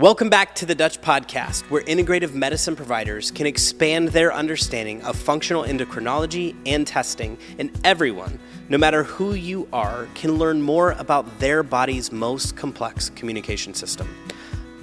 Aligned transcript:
Welcome 0.00 0.30
back 0.30 0.54
to 0.54 0.64
the 0.64 0.74
Dutch 0.74 0.98
Podcast, 1.02 1.64
where 1.64 1.82
integrative 1.82 2.32
medicine 2.32 2.74
providers 2.74 3.30
can 3.30 3.46
expand 3.46 4.08
their 4.08 4.32
understanding 4.32 5.02
of 5.02 5.14
functional 5.14 5.64
endocrinology 5.64 6.56
and 6.64 6.86
testing, 6.86 7.36
and 7.58 7.70
everyone, 7.84 8.40
no 8.70 8.78
matter 8.78 9.02
who 9.04 9.34
you 9.34 9.68
are, 9.74 10.08
can 10.14 10.38
learn 10.38 10.62
more 10.62 10.92
about 10.92 11.38
their 11.38 11.62
body's 11.62 12.10
most 12.12 12.56
complex 12.56 13.10
communication 13.10 13.74
system. 13.74 14.08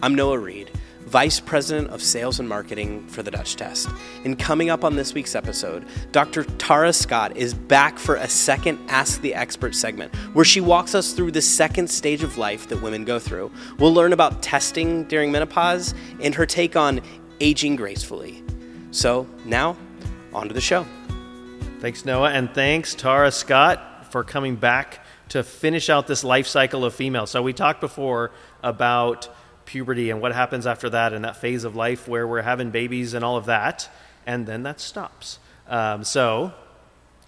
I'm 0.03 0.13
Noah 0.13 0.37
Reed 0.37 0.69
Vice 1.07 1.39
President 1.39 1.87
of 1.89 2.03
Sales 2.03 2.41
and 2.41 2.49
Marketing 2.49 3.07
for 3.07 3.23
the 3.23 3.31
Dutch 3.31 3.55
Test. 3.55 3.87
And 4.25 4.37
coming 4.37 4.69
up 4.69 4.83
on 4.83 4.97
this 4.97 5.13
week's 5.13 5.35
episode, 5.35 5.85
Dr. 6.11 6.43
Tara 6.43 6.91
Scott 6.91 7.37
is 7.37 7.53
back 7.53 7.97
for 7.97 8.15
a 8.15 8.27
second 8.27 8.77
Ask 8.89 9.21
the 9.21 9.33
Expert 9.33 9.73
segment 9.73 10.13
where 10.33 10.43
she 10.43 10.59
walks 10.59 10.93
us 10.95 11.13
through 11.13 11.31
the 11.31 11.41
second 11.41 11.89
stage 11.89 12.23
of 12.23 12.37
life 12.37 12.67
that 12.67 12.81
women 12.81 13.05
go 13.05 13.19
through. 13.19 13.49
We'll 13.79 13.93
learn 13.93 14.11
about 14.11 14.43
testing 14.43 15.05
during 15.05 15.31
menopause 15.31 15.93
and 16.21 16.35
her 16.35 16.45
take 16.45 16.75
on 16.75 16.99
aging 17.39 17.77
gracefully. 17.77 18.43
So 18.91 19.27
now, 19.45 19.77
on 20.33 20.49
to 20.49 20.53
the 20.53 20.59
show. 20.59 20.85
Thanks, 21.79 22.03
Noah, 22.03 22.31
and 22.31 22.53
thanks, 22.53 22.95
Tara 22.95 23.31
Scott, 23.31 24.11
for 24.11 24.25
coming 24.25 24.57
back 24.57 25.05
to 25.29 25.41
finish 25.41 25.89
out 25.89 26.05
this 26.07 26.23
life 26.25 26.47
cycle 26.47 26.83
of 26.83 26.93
female. 26.93 27.27
So 27.27 27.41
we 27.41 27.53
talked 27.53 27.79
before 27.79 28.31
about 28.61 29.29
puberty 29.67 30.09
and 30.09 30.19
what 30.19 30.33
happens 30.33 30.65
after 30.65 30.89
that 30.89 31.13
and 31.13 31.23
that 31.23 31.37
phase 31.37 31.63
of 31.63 31.75
life 31.75 32.07
where 32.07 32.27
we're 32.27 32.41
having 32.41 32.71
babies 32.71 33.13
and 33.13 33.23
all 33.23 33.37
of 33.37 33.45
that, 33.45 33.87
and 34.25 34.47
then 34.47 34.63
that 34.63 34.79
stops. 34.79 35.37
Um, 35.67 36.03
so, 36.03 36.53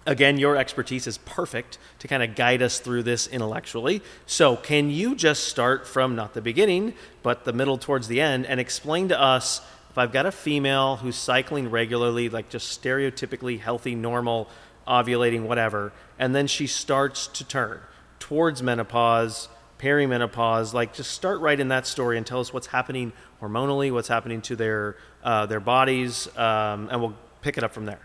again, 0.06 0.38
your 0.38 0.56
expertise 0.56 1.06
is 1.06 1.18
perfect 1.18 1.78
to 2.00 2.08
kind 2.08 2.22
of 2.22 2.34
guide 2.34 2.62
us 2.62 2.80
through 2.80 3.04
this 3.04 3.28
intellectually. 3.28 4.02
So, 4.26 4.56
can 4.56 4.90
you 4.90 5.14
just 5.14 5.44
start 5.44 5.86
from 5.86 6.16
not 6.16 6.34
the 6.34 6.42
beginning, 6.42 6.94
but 7.22 7.44
the 7.44 7.52
middle 7.52 7.78
towards 7.78 8.08
the 8.08 8.20
end, 8.20 8.46
and 8.46 8.58
explain 8.58 9.08
to 9.08 9.20
us 9.20 9.60
if 9.90 9.98
I've 9.98 10.12
got 10.12 10.26
a 10.26 10.32
female 10.32 10.96
who's 10.96 11.16
cycling 11.16 11.70
regularly, 11.70 12.28
like 12.28 12.48
just 12.48 12.82
stereotypically 12.82 13.60
healthy, 13.60 13.94
normal, 13.94 14.48
ovulating, 14.86 15.42
whatever, 15.42 15.92
and 16.18 16.34
then 16.34 16.46
she 16.46 16.66
starts 16.66 17.26
to 17.28 17.44
turn 17.44 17.80
towards 18.18 18.62
menopause 18.62 19.48
perimenopause 19.80 20.74
like 20.74 20.92
just 20.92 21.10
start 21.12 21.40
right 21.40 21.58
in 21.58 21.68
that 21.68 21.86
story 21.86 22.18
and 22.18 22.26
tell 22.26 22.40
us 22.40 22.52
what's 22.52 22.66
happening 22.66 23.12
hormonally 23.40 23.90
what's 23.90 24.08
happening 24.08 24.42
to 24.42 24.54
their 24.54 24.96
uh, 25.24 25.46
their 25.46 25.60
bodies 25.60 26.28
um, 26.36 26.88
and 26.90 27.00
we'll 27.00 27.16
pick 27.40 27.56
it 27.56 27.64
up 27.64 27.72
from 27.72 27.86
there. 27.86 28.00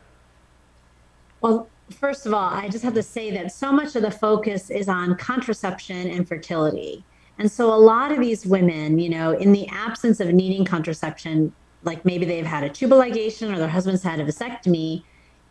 Well 1.41 1.69
first 1.99 2.25
of 2.25 2.33
all 2.33 2.49
i 2.49 2.67
just 2.67 2.83
have 2.83 2.95
to 2.95 3.03
say 3.03 3.29
that 3.29 3.51
so 3.51 3.71
much 3.71 3.95
of 3.95 4.01
the 4.01 4.09
focus 4.09 4.71
is 4.71 4.89
on 4.89 5.15
contraception 5.17 6.09
and 6.09 6.27
fertility. 6.27 7.03
And 7.37 7.51
so 7.51 7.71
a 7.71 7.75
lot 7.75 8.11
of 8.11 8.19
these 8.19 8.45
women 8.45 8.97
you 8.97 9.09
know 9.09 9.31
in 9.31 9.51
the 9.51 9.67
absence 9.67 10.19
of 10.19 10.29
needing 10.29 10.65
contraception 10.65 11.53
like 11.83 12.03
maybe 12.05 12.25
they've 12.25 12.45
had 12.45 12.63
a 12.63 12.69
tubal 12.69 12.97
ligation 12.97 13.53
or 13.53 13.59
their 13.59 13.67
husband's 13.67 14.01
had 14.01 14.19
a 14.19 14.25
vasectomy 14.25 15.03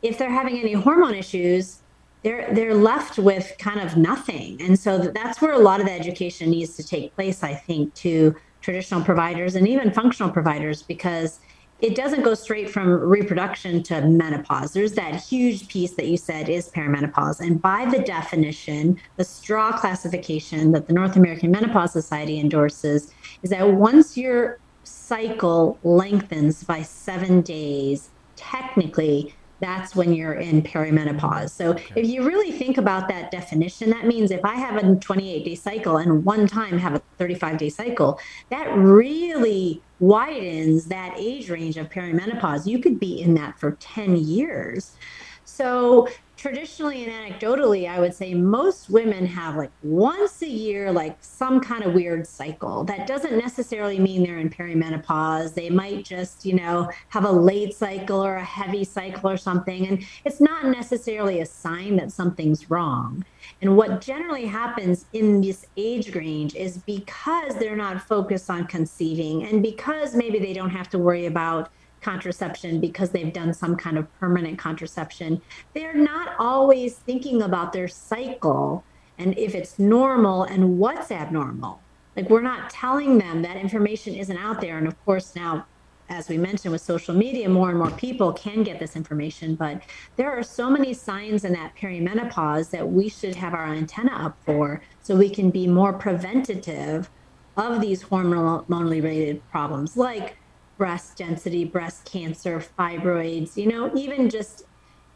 if 0.02 0.18
they're 0.18 0.30
having 0.30 0.58
any 0.58 0.72
hormone 0.72 1.14
issues 1.14 1.80
they're 2.24 2.52
they're 2.52 2.74
left 2.74 3.18
with 3.18 3.54
kind 3.58 3.80
of 3.80 3.96
nothing. 3.96 4.60
And 4.60 4.78
so 4.78 4.98
that's 4.98 5.40
where 5.40 5.52
a 5.52 5.58
lot 5.58 5.78
of 5.78 5.86
the 5.86 5.92
education 5.92 6.50
needs 6.50 6.74
to 6.76 6.82
take 6.82 7.14
place 7.14 7.42
i 7.44 7.54
think 7.54 7.94
to 7.94 8.34
traditional 8.60 9.04
providers 9.04 9.54
and 9.54 9.68
even 9.68 9.92
functional 9.92 10.30
providers 10.32 10.82
because 10.82 11.38
it 11.80 11.94
doesn't 11.94 12.22
go 12.22 12.32
straight 12.32 12.70
from 12.70 12.88
reproduction 12.88 13.82
to 13.82 14.00
menopause. 14.00 14.72
There's 14.72 14.94
that 14.94 15.22
huge 15.22 15.68
piece 15.68 15.96
that 15.96 16.06
you 16.06 16.16
said 16.16 16.48
is 16.48 16.70
perimenopause. 16.70 17.40
And 17.40 17.60
by 17.60 17.84
the 17.84 17.98
definition 17.98 18.98
the 19.16 19.24
straw 19.24 19.76
classification 19.76 20.72
that 20.72 20.86
the 20.86 20.94
north 20.94 21.16
american 21.16 21.50
menopause 21.50 21.92
society 21.92 22.40
endorses 22.40 23.12
is 23.42 23.50
that 23.50 23.70
once 23.70 24.16
your 24.16 24.58
cycle 24.84 25.78
lengthens 25.82 26.64
by 26.64 26.80
seven 26.80 27.42
days 27.42 28.08
technically 28.36 29.34
that's 29.60 29.94
when 29.94 30.12
you're 30.12 30.34
in 30.34 30.62
perimenopause. 30.62 31.50
So 31.50 31.70
okay. 31.70 32.00
if 32.00 32.06
you 32.06 32.26
really 32.26 32.52
think 32.52 32.78
about 32.78 33.08
that 33.08 33.30
definition, 33.30 33.90
that 33.90 34.06
means 34.06 34.30
if 34.30 34.44
I 34.44 34.54
have 34.54 34.76
a 34.76 34.96
28 34.96 35.44
day 35.44 35.54
cycle 35.54 35.96
and 35.98 36.24
one 36.24 36.46
time 36.46 36.78
have 36.78 36.94
a 36.94 37.02
35 37.18 37.58
day 37.58 37.68
cycle, 37.68 38.18
that 38.50 38.66
really 38.76 39.80
widens 40.00 40.86
that 40.86 41.14
age 41.16 41.48
range 41.50 41.76
of 41.76 41.88
perimenopause. 41.88 42.66
You 42.66 42.78
could 42.78 42.98
be 42.98 43.20
in 43.20 43.34
that 43.34 43.58
for 43.58 43.72
10 43.72 44.16
years. 44.16 44.96
So 45.44 46.08
traditionally 46.44 47.06
and 47.06 47.10
anecdotally, 47.10 47.88
I 47.88 47.98
would 47.98 48.14
say 48.14 48.34
most 48.34 48.90
women 48.90 49.24
have 49.24 49.56
like 49.56 49.70
once 49.82 50.42
a 50.42 50.46
year, 50.46 50.92
like 50.92 51.16
some 51.22 51.58
kind 51.58 51.82
of 51.82 51.94
weird 51.94 52.26
cycle. 52.26 52.84
That 52.84 53.06
doesn't 53.06 53.38
necessarily 53.38 53.98
mean 53.98 54.22
they're 54.22 54.40
in 54.40 54.50
perimenopause. 54.50 55.54
They 55.54 55.70
might 55.70 56.04
just, 56.04 56.44
you 56.44 56.52
know, 56.52 56.90
have 57.08 57.24
a 57.24 57.32
late 57.32 57.74
cycle 57.74 58.22
or 58.22 58.34
a 58.34 58.44
heavy 58.44 58.84
cycle 58.84 59.30
or 59.30 59.38
something. 59.38 59.86
And 59.86 60.04
it's 60.26 60.38
not 60.38 60.66
necessarily 60.66 61.40
a 61.40 61.46
sign 61.46 61.96
that 61.96 62.12
something's 62.12 62.68
wrong. 62.68 63.24
And 63.62 63.74
what 63.74 64.02
generally 64.02 64.44
happens 64.44 65.06
in 65.14 65.40
this 65.40 65.64
age 65.78 66.14
range 66.14 66.54
is 66.56 66.76
because 66.76 67.54
they're 67.54 67.74
not 67.74 68.02
focused 68.02 68.50
on 68.50 68.66
conceiving 68.66 69.44
and 69.44 69.62
because 69.62 70.14
maybe 70.14 70.38
they 70.38 70.52
don't 70.52 70.68
have 70.68 70.90
to 70.90 70.98
worry 70.98 71.24
about 71.24 71.70
contraception 72.04 72.80
because 72.80 73.10
they've 73.10 73.32
done 73.32 73.52
some 73.52 73.74
kind 73.74 73.98
of 73.98 74.12
permanent 74.20 74.58
contraception, 74.58 75.40
they're 75.72 75.94
not 75.94 76.34
always 76.38 76.94
thinking 76.94 77.42
about 77.42 77.72
their 77.72 77.88
cycle 77.88 78.84
and 79.18 79.36
if 79.38 79.54
it's 79.54 79.78
normal 79.78 80.44
and 80.44 80.78
what's 80.78 81.10
abnormal. 81.10 81.80
Like 82.16 82.30
we're 82.30 82.42
not 82.42 82.70
telling 82.70 83.18
them 83.18 83.42
that 83.42 83.56
information 83.56 84.14
isn't 84.14 84.36
out 84.36 84.60
there. 84.60 84.78
And 84.78 84.86
of 84.86 85.04
course, 85.04 85.34
now, 85.34 85.66
as 86.08 86.28
we 86.28 86.36
mentioned 86.36 86.72
with 86.72 86.82
social 86.82 87.14
media, 87.14 87.48
more 87.48 87.70
and 87.70 87.78
more 87.78 87.90
people 87.92 88.32
can 88.32 88.62
get 88.62 88.78
this 88.78 88.94
information. 88.94 89.54
But 89.54 89.82
there 90.16 90.30
are 90.30 90.42
so 90.42 90.68
many 90.68 90.92
signs 90.92 91.44
in 91.44 91.54
that 91.54 91.74
perimenopause 91.74 92.70
that 92.70 92.86
we 92.86 93.08
should 93.08 93.34
have 93.36 93.54
our 93.54 93.66
antenna 93.66 94.12
up 94.12 94.36
for 94.44 94.82
so 95.02 95.16
we 95.16 95.30
can 95.30 95.50
be 95.50 95.66
more 95.66 95.92
preventative 95.92 97.10
of 97.56 97.80
these 97.80 98.04
hormonally 98.04 99.02
related 99.02 99.48
problems 99.48 99.96
like 99.96 100.36
breast 100.76 101.16
density, 101.16 101.64
breast 101.64 102.04
cancer, 102.10 102.62
fibroids, 102.78 103.56
you 103.56 103.66
know, 103.66 103.90
even 103.96 104.28
just, 104.28 104.64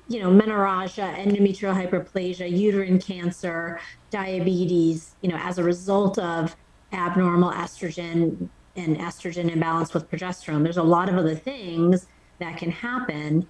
you 0.08 0.20
know, 0.20 0.30
menorrhagia, 0.30 1.16
endometrial 1.16 1.74
hyperplasia, 1.74 2.50
uterine 2.50 2.98
cancer, 3.00 3.80
diabetes, 4.10 5.16
you 5.20 5.28
know, 5.28 5.36
as 5.38 5.58
a 5.58 5.64
result 5.64 6.18
of 6.18 6.56
abnormal 6.92 7.52
estrogen 7.52 8.48
and 8.76 8.96
estrogen 8.98 9.50
imbalance 9.50 9.92
with 9.92 10.08
progesterone. 10.10 10.62
There's 10.62 10.76
a 10.76 10.82
lot 10.82 11.08
of 11.08 11.16
other 11.16 11.34
things 11.34 12.06
that 12.38 12.56
can 12.56 12.70
happen 12.70 13.46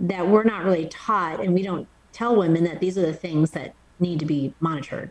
that 0.00 0.26
we're 0.26 0.44
not 0.44 0.64
really 0.64 0.86
taught, 0.88 1.40
and 1.40 1.54
we 1.54 1.62
don't 1.62 1.86
tell 2.12 2.36
women 2.36 2.64
that 2.64 2.80
these 2.80 2.98
are 2.98 3.02
the 3.02 3.14
things 3.14 3.52
that 3.52 3.74
need 4.00 4.18
to 4.18 4.26
be 4.26 4.52
monitored. 4.60 5.10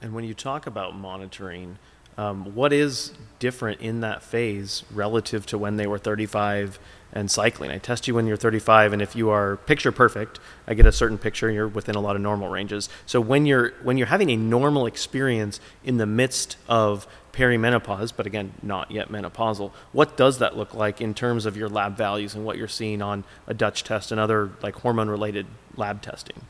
And 0.00 0.14
when 0.14 0.24
you 0.24 0.34
talk 0.34 0.66
about 0.66 0.96
monitoring, 0.96 1.78
um, 2.18 2.54
what 2.54 2.72
is 2.72 3.12
different 3.38 3.80
in 3.80 4.00
that 4.00 4.22
phase 4.22 4.84
relative 4.92 5.46
to 5.46 5.58
when 5.58 5.76
they 5.76 5.86
were 5.86 5.98
35 5.98 6.78
and 7.12 7.30
cycling? 7.30 7.70
I 7.70 7.78
test 7.78 8.06
you 8.06 8.14
when 8.14 8.26
you're 8.26 8.36
35, 8.36 8.92
and 8.92 9.02
if 9.02 9.16
you 9.16 9.30
are 9.30 9.56
picture 9.56 9.92
perfect, 9.92 10.38
I 10.66 10.74
get 10.74 10.86
a 10.86 10.92
certain 10.92 11.18
picture, 11.18 11.48
and 11.48 11.54
you're 11.54 11.68
within 11.68 11.94
a 11.94 12.00
lot 12.00 12.16
of 12.16 12.22
normal 12.22 12.48
ranges. 12.48 12.88
So 13.06 13.20
when 13.20 13.46
you're 13.46 13.70
when 13.82 13.96
you're 13.96 14.06
having 14.08 14.30
a 14.30 14.36
normal 14.36 14.86
experience 14.86 15.60
in 15.84 15.96
the 15.96 16.06
midst 16.06 16.56
of 16.68 17.06
perimenopause, 17.32 18.12
but 18.14 18.26
again, 18.26 18.52
not 18.62 18.90
yet 18.90 19.08
menopausal, 19.08 19.72
what 19.92 20.16
does 20.16 20.38
that 20.38 20.56
look 20.56 20.74
like 20.74 21.00
in 21.00 21.14
terms 21.14 21.46
of 21.46 21.56
your 21.56 21.68
lab 21.68 21.96
values 21.96 22.34
and 22.34 22.44
what 22.44 22.58
you're 22.58 22.68
seeing 22.68 23.00
on 23.00 23.24
a 23.46 23.54
Dutch 23.54 23.84
test 23.84 24.12
and 24.12 24.20
other 24.20 24.50
like 24.62 24.74
hormone 24.76 25.08
related 25.08 25.46
lab 25.76 26.02
testing? 26.02 26.42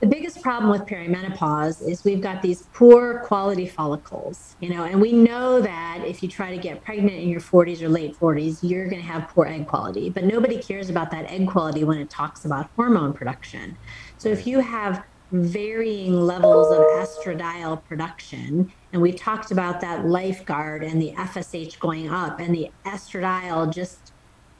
The 0.00 0.06
biggest 0.06 0.40
problem 0.40 0.70
with 0.70 0.88
perimenopause 0.88 1.86
is 1.86 2.04
we've 2.04 2.22
got 2.22 2.40
these 2.40 2.62
poor 2.72 3.18
quality 3.20 3.66
follicles, 3.66 4.56
you 4.58 4.70
know, 4.70 4.84
and 4.84 4.98
we 4.98 5.12
know 5.12 5.60
that 5.60 6.02
if 6.06 6.22
you 6.22 6.28
try 6.28 6.50
to 6.50 6.56
get 6.56 6.82
pregnant 6.82 7.18
in 7.18 7.28
your 7.28 7.40
40s 7.40 7.82
or 7.82 7.88
late 7.90 8.18
40s, 8.18 8.60
you're 8.62 8.88
going 8.88 9.02
to 9.02 9.06
have 9.06 9.28
poor 9.28 9.44
egg 9.44 9.66
quality. 9.66 10.08
But 10.08 10.24
nobody 10.24 10.56
cares 10.60 10.88
about 10.88 11.10
that 11.10 11.26
egg 11.26 11.46
quality 11.48 11.84
when 11.84 11.98
it 11.98 12.08
talks 12.08 12.46
about 12.46 12.70
hormone 12.76 13.12
production. 13.12 13.76
So 14.16 14.30
if 14.30 14.46
you 14.46 14.60
have 14.60 15.04
varying 15.32 16.18
levels 16.18 16.72
of 16.72 16.80
estradiol 16.80 17.84
production, 17.84 18.72
and 18.94 19.02
we 19.02 19.12
talked 19.12 19.50
about 19.50 19.82
that 19.82 20.06
lifeguard 20.06 20.82
and 20.82 21.00
the 21.00 21.12
FSH 21.12 21.78
going 21.78 22.08
up 22.08 22.40
and 22.40 22.54
the 22.54 22.70
estradiol 22.86 23.72
just 23.72 24.12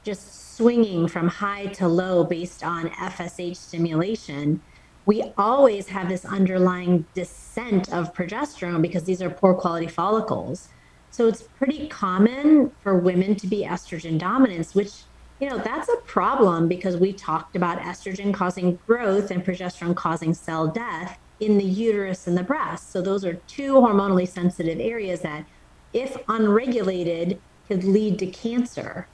just 0.03 0.55
swinging 0.55 1.07
from 1.07 1.27
high 1.27 1.67
to 1.67 1.87
low 1.87 2.23
based 2.23 2.63
on 2.63 2.89
FSH 2.89 3.55
stimulation 3.55 4.59
we 5.05 5.23
always 5.37 5.87
have 5.87 6.09
this 6.09 6.25
underlying 6.25 7.05
descent 7.13 7.91
of 7.91 8.13
progesterone 8.13 8.81
because 8.81 9.03
these 9.03 9.21
are 9.21 9.29
poor 9.29 9.53
quality 9.53 9.87
follicles. 9.87 10.69
So 11.09 11.27
it's 11.27 11.41
pretty 11.41 11.87
common 11.87 12.71
for 12.81 12.97
women 12.97 13.35
to 13.35 13.47
be 13.47 13.65
estrogen 13.65 14.17
dominant, 14.17 14.71
which, 14.73 14.91
you 15.39 15.49
know, 15.49 15.57
that's 15.57 15.89
a 15.89 15.97
problem 16.05 16.67
because 16.67 16.97
we 16.97 17.11
talked 17.11 17.55
about 17.55 17.79
estrogen 17.79 18.33
causing 18.33 18.79
growth 18.87 19.31
and 19.31 19.43
progesterone 19.43 19.95
causing 19.95 20.33
cell 20.33 20.67
death 20.67 21.19
in 21.39 21.57
the 21.57 21.65
uterus 21.65 22.27
and 22.27 22.37
the 22.37 22.43
breast. 22.43 22.91
So 22.91 23.01
those 23.01 23.25
are 23.25 23.33
two 23.47 23.73
hormonally 23.73 24.27
sensitive 24.27 24.79
areas 24.79 25.21
that 25.21 25.45
if 25.93 26.15
unregulated, 26.27 27.41
could 27.67 27.83
lead 27.83 28.19
to 28.19 28.27
cancer. 28.27 29.07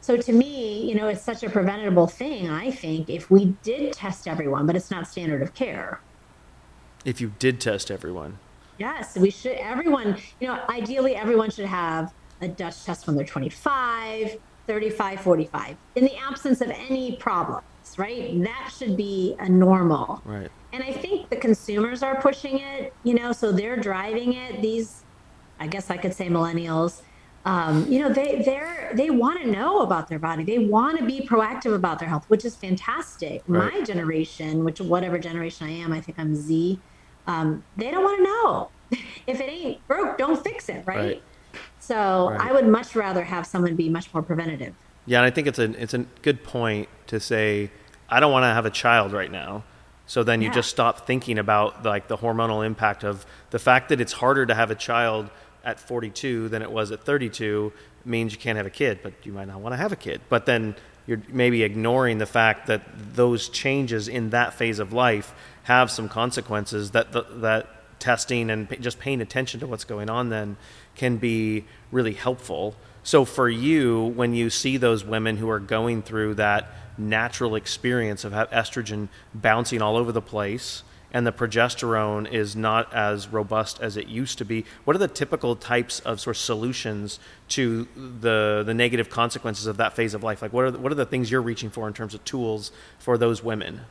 So 0.00 0.16
to 0.16 0.32
me, 0.32 0.88
you 0.88 0.94
know, 0.94 1.08
it's 1.08 1.22
such 1.22 1.42
a 1.42 1.50
preventable 1.50 2.06
thing, 2.06 2.48
I 2.48 2.70
think, 2.70 3.10
if 3.10 3.30
we 3.30 3.56
did 3.62 3.92
test 3.92 4.26
everyone, 4.26 4.66
but 4.66 4.74
it's 4.74 4.90
not 4.90 5.06
standard 5.06 5.42
of 5.42 5.54
care. 5.54 6.00
If 7.04 7.20
you 7.20 7.32
did 7.38 7.60
test 7.60 7.90
everyone. 7.90 8.38
Yes, 8.78 9.16
we 9.16 9.30
should 9.30 9.56
everyone, 9.58 10.16
you 10.40 10.48
know, 10.48 10.60
ideally 10.68 11.14
everyone 11.14 11.50
should 11.50 11.66
have 11.66 12.12
a 12.40 12.48
Dutch 12.48 12.84
test 12.84 13.06
when 13.06 13.16
they're 13.16 13.24
25, 13.24 14.38
35, 14.66 15.20
45. 15.20 15.76
In 15.94 16.04
the 16.04 16.16
absence 16.16 16.60
of 16.60 16.70
any 16.70 17.16
problems, 17.16 17.64
right? 17.96 18.42
That 18.42 18.72
should 18.76 18.96
be 18.96 19.36
a 19.38 19.48
normal. 19.48 20.22
Right. 20.24 20.50
And 20.72 20.82
I 20.82 20.92
think 20.92 21.28
the 21.28 21.36
consumers 21.36 22.02
are 22.02 22.20
pushing 22.20 22.58
it, 22.58 22.94
you 23.04 23.14
know, 23.14 23.32
so 23.32 23.52
they're 23.52 23.76
driving 23.76 24.32
it. 24.32 24.62
These 24.62 25.02
I 25.60 25.68
guess 25.68 25.90
I 25.90 25.96
could 25.96 26.12
say 26.12 26.28
millennials 26.28 27.02
um, 27.44 27.90
you 27.90 27.98
know 27.98 28.12
they 28.12 28.42
they're 28.42 28.92
they 28.94 29.10
want 29.10 29.40
to 29.40 29.50
know 29.50 29.80
about 29.80 30.08
their 30.08 30.18
body 30.18 30.44
they 30.44 30.58
want 30.58 30.98
to 30.98 31.04
be 31.04 31.20
proactive 31.20 31.74
about 31.74 31.98
their 31.98 32.08
health 32.08 32.24
which 32.28 32.44
is 32.44 32.54
fantastic 32.54 33.42
right. 33.46 33.72
my 33.72 33.80
generation 33.82 34.64
which 34.64 34.80
whatever 34.80 35.18
generation 35.18 35.66
i 35.66 35.70
am 35.70 35.92
i 35.92 36.00
think 36.00 36.18
i'm 36.18 36.34
z 36.34 36.78
um, 37.24 37.62
they 37.76 37.90
don't 37.90 38.02
want 38.02 38.18
to 38.18 38.24
know 38.24 38.70
if 39.26 39.40
it 39.40 39.48
ain't 39.48 39.86
broke 39.88 40.18
don't 40.18 40.42
fix 40.42 40.68
it 40.68 40.84
right, 40.86 40.98
right. 40.98 41.22
so 41.80 42.30
right. 42.30 42.40
i 42.40 42.52
would 42.52 42.66
much 42.66 42.94
rather 42.94 43.24
have 43.24 43.46
someone 43.46 43.74
be 43.74 43.88
much 43.88 44.12
more 44.14 44.22
preventative 44.22 44.74
yeah 45.06 45.18
and 45.18 45.26
i 45.26 45.30
think 45.30 45.46
it's 45.46 45.58
a 45.58 45.70
it's 45.82 45.94
a 45.94 45.98
good 46.22 46.44
point 46.44 46.88
to 47.06 47.18
say 47.18 47.70
i 48.08 48.20
don't 48.20 48.32
want 48.32 48.44
to 48.44 48.48
have 48.48 48.66
a 48.66 48.70
child 48.70 49.12
right 49.12 49.32
now 49.32 49.64
so 50.06 50.22
then 50.22 50.42
you 50.42 50.48
yeah. 50.48 50.54
just 50.54 50.68
stop 50.68 51.06
thinking 51.06 51.38
about 51.38 51.84
like 51.84 52.08
the 52.08 52.18
hormonal 52.18 52.64
impact 52.64 53.02
of 53.02 53.24
the 53.50 53.58
fact 53.58 53.88
that 53.88 54.00
it's 54.00 54.12
harder 54.12 54.44
to 54.46 54.54
have 54.54 54.70
a 54.70 54.74
child 54.74 55.30
at 55.64 55.80
42 55.80 56.48
than 56.48 56.62
it 56.62 56.70
was 56.70 56.90
at 56.90 57.04
32 57.04 57.72
means 58.04 58.32
you 58.32 58.38
can't 58.38 58.56
have 58.56 58.66
a 58.66 58.70
kid, 58.70 59.00
but 59.02 59.12
you 59.24 59.32
might 59.32 59.48
not 59.48 59.60
want 59.60 59.72
to 59.72 59.76
have 59.76 59.92
a 59.92 59.96
kid. 59.96 60.20
But 60.28 60.46
then 60.46 60.74
you're 61.06 61.22
maybe 61.28 61.62
ignoring 61.62 62.18
the 62.18 62.26
fact 62.26 62.66
that 62.66 62.82
those 63.14 63.48
changes 63.48 64.08
in 64.08 64.30
that 64.30 64.54
phase 64.54 64.78
of 64.78 64.92
life 64.92 65.34
have 65.64 65.90
some 65.90 66.08
consequences 66.08 66.92
that 66.92 67.12
the, 67.12 67.22
that 67.36 67.68
testing 67.98 68.50
and 68.50 68.68
just 68.80 68.98
paying 68.98 69.20
attention 69.20 69.60
to 69.60 69.66
what's 69.66 69.84
going 69.84 70.10
on 70.10 70.28
then 70.28 70.56
can 70.96 71.16
be 71.16 71.64
really 71.92 72.14
helpful. 72.14 72.74
So 73.04 73.24
for 73.24 73.48
you, 73.48 74.06
when 74.16 74.34
you 74.34 74.50
see 74.50 74.76
those 74.76 75.04
women 75.04 75.36
who 75.36 75.48
are 75.48 75.60
going 75.60 76.02
through 76.02 76.34
that 76.34 76.68
natural 76.98 77.54
experience 77.54 78.24
of 78.24 78.32
estrogen 78.32 79.08
bouncing 79.34 79.80
all 79.80 79.96
over 79.96 80.12
the 80.12 80.22
place, 80.22 80.82
and 81.12 81.26
the 81.26 81.32
progesterone 81.32 82.30
is 82.30 82.56
not 82.56 82.92
as 82.92 83.28
robust 83.28 83.80
as 83.80 83.96
it 83.96 84.08
used 84.08 84.38
to 84.38 84.44
be. 84.44 84.64
What 84.84 84.96
are 84.96 84.98
the 84.98 85.08
typical 85.08 85.54
types 85.54 86.00
of 86.00 86.20
sort 86.20 86.36
of 86.36 86.40
solutions 86.40 87.20
to 87.48 87.86
the 87.94 88.62
the 88.64 88.74
negative 88.74 89.10
consequences 89.10 89.66
of 89.66 89.76
that 89.76 89.94
phase 89.94 90.14
of 90.14 90.22
life? 90.22 90.42
Like 90.42 90.52
what 90.52 90.64
are 90.64 90.70
the, 90.70 90.78
what 90.78 90.90
are 90.90 90.96
the 90.96 91.06
things 91.06 91.30
you're 91.30 91.42
reaching 91.42 91.70
for 91.70 91.86
in 91.86 91.94
terms 91.94 92.14
of 92.14 92.24
tools 92.24 92.72
for 92.98 93.18
those 93.18 93.42
women? 93.42 93.82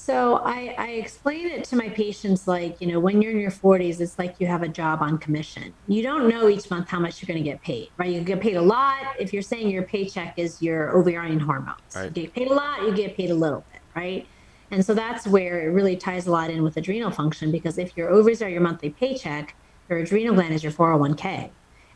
So 0.00 0.36
I, 0.36 0.74
I 0.78 0.86
explain 0.92 1.46
it 1.46 1.62
to 1.64 1.76
my 1.76 1.90
patients 1.90 2.48
like, 2.48 2.80
you 2.80 2.86
know, 2.86 2.98
when 2.98 3.20
you're 3.20 3.32
in 3.32 3.38
your 3.38 3.50
40s, 3.50 4.00
it's 4.00 4.18
like 4.18 4.40
you 4.40 4.46
have 4.46 4.62
a 4.62 4.68
job 4.68 5.02
on 5.02 5.18
commission. 5.18 5.74
You 5.88 6.02
don't 6.02 6.26
know 6.26 6.48
each 6.48 6.70
month 6.70 6.88
how 6.88 6.98
much 6.98 7.20
you're 7.20 7.26
going 7.26 7.44
to 7.44 7.48
get 7.48 7.60
paid, 7.60 7.90
right? 7.98 8.10
You 8.10 8.22
get 8.22 8.40
paid 8.40 8.56
a 8.56 8.62
lot 8.62 8.96
if 9.18 9.34
you're 9.34 9.42
saying 9.42 9.68
your 9.68 9.82
paycheck 9.82 10.38
is 10.38 10.62
your 10.62 10.96
ovarian 10.96 11.38
hormones. 11.38 11.78
Right. 11.94 12.04
You 12.16 12.22
get 12.22 12.34
paid 12.34 12.48
a 12.48 12.54
lot, 12.54 12.82
you 12.82 12.94
get 12.94 13.14
paid 13.14 13.28
a 13.28 13.34
little 13.34 13.62
bit, 13.70 13.82
right? 13.94 14.26
And 14.70 14.84
so 14.84 14.94
that's 14.94 15.26
where 15.26 15.62
it 15.62 15.72
really 15.72 15.96
ties 15.96 16.26
a 16.26 16.30
lot 16.30 16.50
in 16.50 16.62
with 16.62 16.76
adrenal 16.76 17.10
function 17.10 17.50
because 17.50 17.78
if 17.78 17.96
your 17.96 18.10
ovaries 18.10 18.40
are 18.42 18.48
your 18.48 18.60
monthly 18.60 18.90
paycheck, 18.90 19.56
your 19.88 19.98
adrenal 19.98 20.34
gland 20.34 20.54
is 20.54 20.62
your 20.62 20.72
401k. 20.72 21.50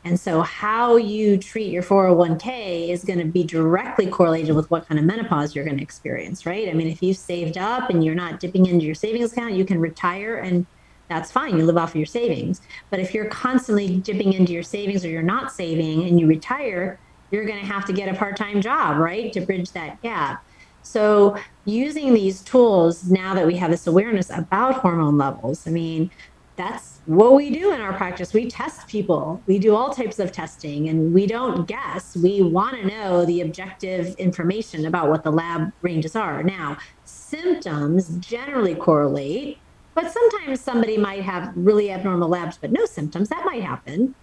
And 0.07 0.21
so 0.21 0.43
how 0.43 0.97
you 0.97 1.39
treat 1.39 1.71
your 1.71 1.83
401k 1.83 2.91
is 2.91 3.05
going 3.05 3.21
to 3.21 3.25
be 3.25 3.43
directly 3.43 4.07
correlated 4.07 4.55
with 4.55 4.71
what 4.71 4.87
kind 4.87 4.99
of 4.99 5.07
menopause 5.07 5.55
you're 5.55 5.65
going 5.65 5.79
to 5.79 5.83
experience, 5.83 6.45
right? 6.45 6.69
I 6.69 6.75
mean, 6.75 6.89
if 6.89 7.03
you've 7.03 7.17
saved 7.17 7.57
up 7.57 7.89
and 7.89 8.05
you're 8.05 8.15
not 8.15 8.39
dipping 8.39 8.67
into 8.67 8.85
your 8.85 8.95
savings 8.95 9.33
account, 9.33 9.55
you 9.55 9.65
can 9.65 9.81
retire 9.81 10.37
and 10.37 10.67
that's 11.09 11.31
fine. 11.31 11.57
You 11.57 11.65
live 11.65 11.79
off 11.79 11.91
of 11.91 11.97
your 11.97 12.07
savings. 12.07 12.61
But 12.91 13.01
if 13.01 13.15
you're 13.15 13.27
constantly 13.27 13.99
dipping 13.99 14.35
into 14.35 14.53
your 14.53 14.63
savings 14.63 15.05
or 15.05 15.09
you're 15.09 15.23
not 15.23 15.53
saving 15.53 16.05
and 16.05 16.21
you 16.21 16.27
retire, 16.27 16.99
you're 17.31 17.45
going 17.45 17.61
to 17.61 17.67
have 17.67 17.85
to 17.87 17.93
get 17.93 18.15
a 18.15 18.19
part 18.19 18.37
time 18.37 18.61
job, 18.61 18.99
right? 18.99 19.33
To 19.33 19.41
bridge 19.41 19.73
that 19.73 20.03
gap. 20.03 20.45
So, 20.85 21.37
using 21.65 22.13
these 22.13 22.43
tools 22.43 23.11
now 23.11 23.35
that 23.35 23.47
we 23.47 23.57
have 23.57 23.71
this 23.71 23.87
awareness 23.87 24.31
about 24.31 24.77
hormone 24.77 25.17
levels, 25.17 25.67
I 25.67 25.71
mean, 25.71 26.11
that's 26.57 27.01
what 27.07 27.35
we 27.35 27.51
do 27.51 27.73
in 27.73 27.81
our 27.81 27.95
practice. 27.95 28.33
We 28.33 28.49
test 28.49 28.87
people, 28.87 29.43
we 29.47 29.59
do 29.59 29.75
all 29.75 29.93
types 29.93 30.19
of 30.19 30.31
testing, 30.31 30.89
and 30.89 31.13
we 31.13 31.27
don't 31.27 31.67
guess. 31.67 32.17
We 32.17 32.43
want 32.43 32.77
to 32.77 32.87
know 32.87 33.25
the 33.25 33.41
objective 33.41 34.15
information 34.17 34.87
about 34.87 35.09
what 35.09 35.25
the 35.25 35.33
lab 35.33 35.73
ranges 35.81 36.15
are. 36.15 36.43
Now, 36.43 36.77
symptoms 37.05 38.17
generally 38.19 38.75
correlate, 38.75 39.59
but 39.95 40.13
sometimes 40.13 40.61
somebody 40.61 40.99
might 40.99 41.23
have 41.23 41.51
really 41.57 41.91
abnormal 41.91 42.29
labs 42.29 42.59
but 42.59 42.71
no 42.71 42.85
symptoms. 42.85 43.31
That 43.31 43.45
might 43.47 43.63
happen. 43.63 44.15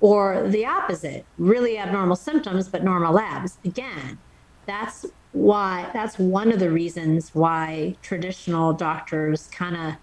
Or 0.00 0.48
the 0.48 0.66
opposite, 0.66 1.24
really 1.38 1.78
abnormal 1.78 2.16
symptoms 2.16 2.68
but 2.68 2.84
normal 2.84 3.14
labs. 3.14 3.58
Again, 3.64 4.18
that's 4.66 5.06
why 5.32 5.88
that's 5.92 6.18
one 6.18 6.50
of 6.52 6.58
the 6.58 6.70
reasons 6.70 7.34
why 7.34 7.96
traditional 8.02 8.72
doctors 8.72 9.46
kind 9.48 9.76
of 9.76 9.94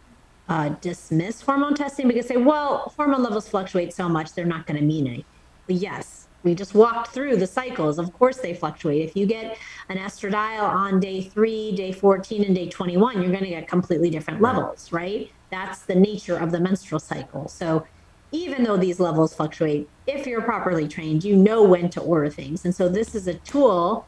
uh, 0.50 0.70
dismiss 0.80 1.42
hormone 1.42 1.76
testing 1.76 2.08
because 2.08 2.28
they 2.28 2.36
say, 2.36 2.42
well 2.42 2.94
hormone 2.96 3.24
levels 3.24 3.50
fluctuate 3.50 3.94
so 3.94 4.08
much 4.08 4.34
they're 4.34 4.46
not 4.46 4.66
going 4.66 4.80
to 4.80 4.86
mean 4.86 5.08
anything. 5.08 5.26
Yes 5.68 6.28
we 6.44 6.56
just 6.56 6.74
walked 6.74 7.10
through 7.10 7.36
the 7.36 7.48
cycles. 7.48 8.00
Of 8.00 8.14
course 8.14 8.38
they 8.38 8.54
fluctuate. 8.54 9.02
If 9.02 9.18
you 9.18 9.26
get 9.26 9.58
an 9.90 9.98
estradiol 9.98 10.64
on 10.64 11.00
day 11.00 11.22
3 11.22 11.76
day 11.76 11.92
14 11.92 12.46
and 12.46 12.56
day 12.56 12.70
21 12.70 13.22
you're 13.22 13.32
going 13.32 13.44
to 13.44 13.50
get 13.50 13.68
completely 13.68 14.10
different 14.10 14.42
levels 14.42 14.92
right? 14.92 15.30
That's 15.50 15.82
the 15.82 15.96
nature 15.96 16.38
of 16.38 16.52
the 16.52 16.60
menstrual 16.60 17.00
cycle. 17.00 17.48
So 17.50 17.86
even 18.32 18.64
though 18.64 18.78
these 18.78 19.00
levels 19.00 19.34
fluctuate 19.34 19.90
if 20.06 20.26
you're 20.26 20.42
properly 20.42 20.88
trained 20.88 21.24
you 21.24 21.36
know 21.36 21.64
when 21.64 21.90
to 21.90 22.02
order 22.02 22.30
things. 22.30 22.64
And 22.66 22.74
so 22.74 22.88
this 22.88 23.14
is 23.14 23.28
a 23.28 23.34
tool 23.36 24.06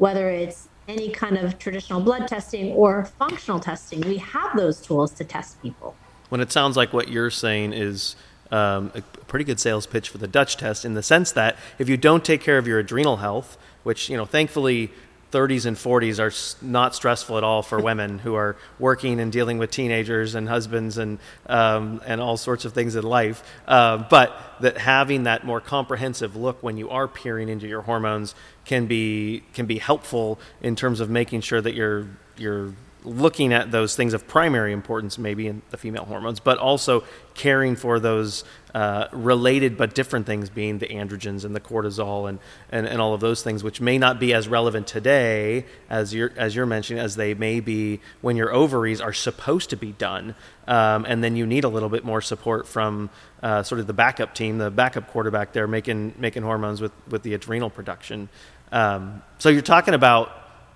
whether 0.00 0.30
it's 0.30 0.68
any 0.88 1.10
kind 1.10 1.36
of 1.36 1.58
traditional 1.58 2.00
blood 2.00 2.26
testing 2.26 2.72
or 2.72 3.04
functional 3.04 3.60
testing, 3.60 4.00
we 4.00 4.16
have 4.16 4.56
those 4.56 4.80
tools 4.80 5.12
to 5.12 5.24
test 5.24 5.60
people. 5.60 5.94
When 6.30 6.40
it 6.40 6.50
sounds 6.50 6.74
like 6.74 6.94
what 6.94 7.08
you're 7.08 7.30
saying 7.30 7.74
is 7.74 8.16
um, 8.50 8.90
a 8.94 9.02
pretty 9.02 9.44
good 9.44 9.60
sales 9.60 9.86
pitch 9.86 10.08
for 10.08 10.16
the 10.16 10.26
Dutch 10.26 10.56
test 10.56 10.86
in 10.86 10.94
the 10.94 11.02
sense 11.02 11.32
that 11.32 11.56
if 11.78 11.88
you 11.88 11.98
don't 11.98 12.24
take 12.24 12.40
care 12.40 12.56
of 12.56 12.66
your 12.66 12.78
adrenal 12.78 13.18
health, 13.18 13.58
which, 13.82 14.08
you 14.08 14.16
know, 14.16 14.24
thankfully 14.24 14.90
30s 15.32 15.66
and 15.66 15.76
40s 15.76 16.18
are 16.18 16.66
not 16.66 16.94
stressful 16.94 17.36
at 17.36 17.44
all 17.44 17.62
for 17.62 17.78
women 17.82 18.18
who 18.18 18.34
are 18.34 18.56
working 18.78 19.20
and 19.20 19.30
dealing 19.30 19.58
with 19.58 19.70
teenagers 19.70 20.34
and 20.34 20.48
husbands 20.48 20.98
and 20.98 21.18
um, 21.46 22.00
and 22.06 22.20
all 22.20 22.36
sorts 22.36 22.64
of 22.64 22.72
things 22.72 22.96
in 22.96 23.04
life. 23.04 23.42
Uh, 23.68 23.98
but 23.98 24.34
that 24.60 24.78
having 24.78 25.24
that 25.24 25.44
more 25.44 25.60
comprehensive 25.60 26.36
look 26.36 26.62
when 26.62 26.76
you 26.76 26.90
are 26.90 27.06
peering 27.06 27.48
into 27.48 27.68
your 27.68 27.82
hormones 27.82 28.34
can 28.70 28.86
be 28.86 29.42
can 29.52 29.66
be 29.66 29.78
helpful 29.78 30.38
in 30.62 30.76
terms 30.76 31.00
of 31.00 31.10
making 31.10 31.40
sure 31.40 31.60
that 31.60 31.74
you're 31.74 32.06
you're 32.36 32.72
looking 33.04 33.52
at 33.52 33.70
those 33.70 33.96
things 33.96 34.14
of 34.14 34.26
primary 34.28 34.72
importance, 34.72 35.18
maybe 35.18 35.46
in 35.46 35.62
the 35.70 35.76
female 35.76 36.04
hormones, 36.04 36.40
but 36.40 36.58
also 36.58 37.02
caring 37.34 37.76
for 37.76 37.98
those 37.98 38.44
uh, 38.74 39.06
related 39.12 39.76
but 39.76 39.94
different 39.94 40.26
things, 40.26 40.50
being 40.50 40.78
the 40.78 40.86
androgens 40.86 41.44
and 41.44 41.54
the 41.54 41.60
cortisol 41.60 42.28
and, 42.28 42.38
and, 42.70 42.86
and 42.86 43.00
all 43.00 43.14
of 43.14 43.20
those 43.20 43.42
things, 43.42 43.64
which 43.64 43.80
may 43.80 43.98
not 43.98 44.20
be 44.20 44.34
as 44.34 44.48
relevant 44.48 44.86
today 44.86 45.64
as 45.88 46.14
you're, 46.14 46.32
as 46.36 46.54
you're 46.54 46.66
mentioning, 46.66 47.02
as 47.02 47.16
they 47.16 47.34
may 47.34 47.60
be 47.60 48.00
when 48.20 48.36
your 48.36 48.52
ovaries 48.52 49.00
are 49.00 49.12
supposed 49.12 49.70
to 49.70 49.76
be 49.76 49.92
done. 49.92 50.34
Um, 50.68 51.04
and 51.08 51.24
then 51.24 51.36
you 51.36 51.46
need 51.46 51.64
a 51.64 51.68
little 51.68 51.88
bit 51.88 52.04
more 52.04 52.20
support 52.20 52.68
from 52.68 53.10
uh, 53.42 53.62
sort 53.62 53.80
of 53.80 53.86
the 53.86 53.92
backup 53.92 54.34
team, 54.34 54.58
the 54.58 54.70
backup 54.70 55.08
quarterback 55.08 55.52
there, 55.52 55.66
making, 55.66 56.14
making 56.18 56.42
hormones 56.42 56.80
with, 56.80 56.92
with 57.08 57.22
the 57.22 57.34
adrenal 57.34 57.70
production. 57.70 58.28
Um, 58.72 59.22
so 59.38 59.48
you're 59.48 59.62
talking 59.62 59.94
about 59.94 60.32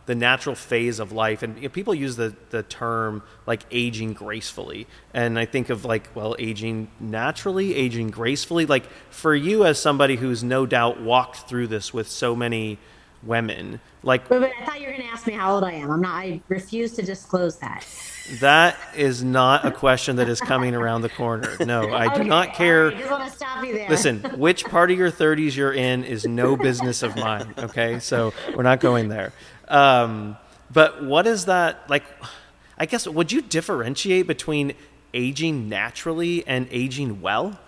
the 0.06 0.14
natural 0.14 0.54
phase 0.54 0.98
of 0.98 1.12
life. 1.12 1.42
And 1.42 1.56
you 1.56 1.62
know, 1.62 1.68
people 1.68 1.94
use 1.94 2.16
the, 2.16 2.34
the 2.50 2.62
term 2.62 3.22
like 3.46 3.62
aging 3.70 4.12
gracefully. 4.12 4.86
And 5.14 5.38
I 5.38 5.46
think 5.46 5.70
of 5.70 5.84
like, 5.84 6.14
well, 6.14 6.36
aging 6.38 6.88
naturally, 7.00 7.74
aging 7.74 8.10
gracefully. 8.10 8.66
Like 8.66 8.84
for 9.10 9.34
you 9.34 9.64
as 9.64 9.78
somebody 9.78 10.16
who's 10.16 10.44
no 10.44 10.66
doubt 10.66 11.00
walked 11.00 11.48
through 11.48 11.68
this 11.68 11.94
with 11.94 12.08
so 12.08 12.36
many 12.36 12.78
women, 13.26 13.80
like. 14.02 14.28
Wait, 14.30 14.40
wait, 14.40 14.52
I 14.60 14.64
thought 14.64 14.80
you 14.80 14.86
were 14.86 14.92
going 14.92 15.04
to 15.04 15.08
ask 15.08 15.26
me 15.26 15.32
how 15.32 15.54
old 15.54 15.64
I 15.64 15.72
am. 15.72 15.90
I'm 15.90 16.00
not, 16.00 16.14
I 16.14 16.40
refuse 16.48 16.92
to 16.92 17.02
disclose 17.02 17.56
that. 17.58 17.86
That 18.40 18.78
is 18.96 19.22
not 19.22 19.66
a 19.66 19.70
question 19.70 20.16
that 20.16 20.28
is 20.28 20.40
coming 20.40 20.74
around 20.74 21.02
the 21.02 21.10
corner. 21.10 21.56
No, 21.60 21.92
I 21.94 22.06
do 22.14 22.20
okay, 22.20 22.28
not 22.28 22.54
care. 22.54 22.86
Right, 22.86 22.98
just 22.98 23.10
want 23.10 23.30
to 23.30 23.36
stop 23.36 23.64
you 23.64 23.74
there. 23.74 23.88
Listen, 23.88 24.20
which 24.38 24.64
part 24.64 24.90
of 24.90 24.98
your 24.98 25.10
30s 25.10 25.54
you're 25.54 25.74
in 25.74 26.04
is 26.04 26.26
no 26.26 26.56
business 26.56 27.02
of 27.02 27.16
mine. 27.16 27.54
Okay, 27.58 27.98
so 27.98 28.32
we're 28.54 28.62
not 28.62 28.80
going 28.80 29.08
there. 29.08 29.32
Um, 29.68 30.36
but 30.72 31.04
what 31.04 31.26
is 31.26 31.46
that 31.46 31.88
like? 31.88 32.04
I 32.78 32.86
guess 32.86 33.06
would 33.06 33.30
you 33.30 33.42
differentiate 33.42 34.26
between 34.26 34.74
aging 35.12 35.68
naturally 35.68 36.46
and 36.46 36.66
aging 36.70 37.20
well? 37.20 37.58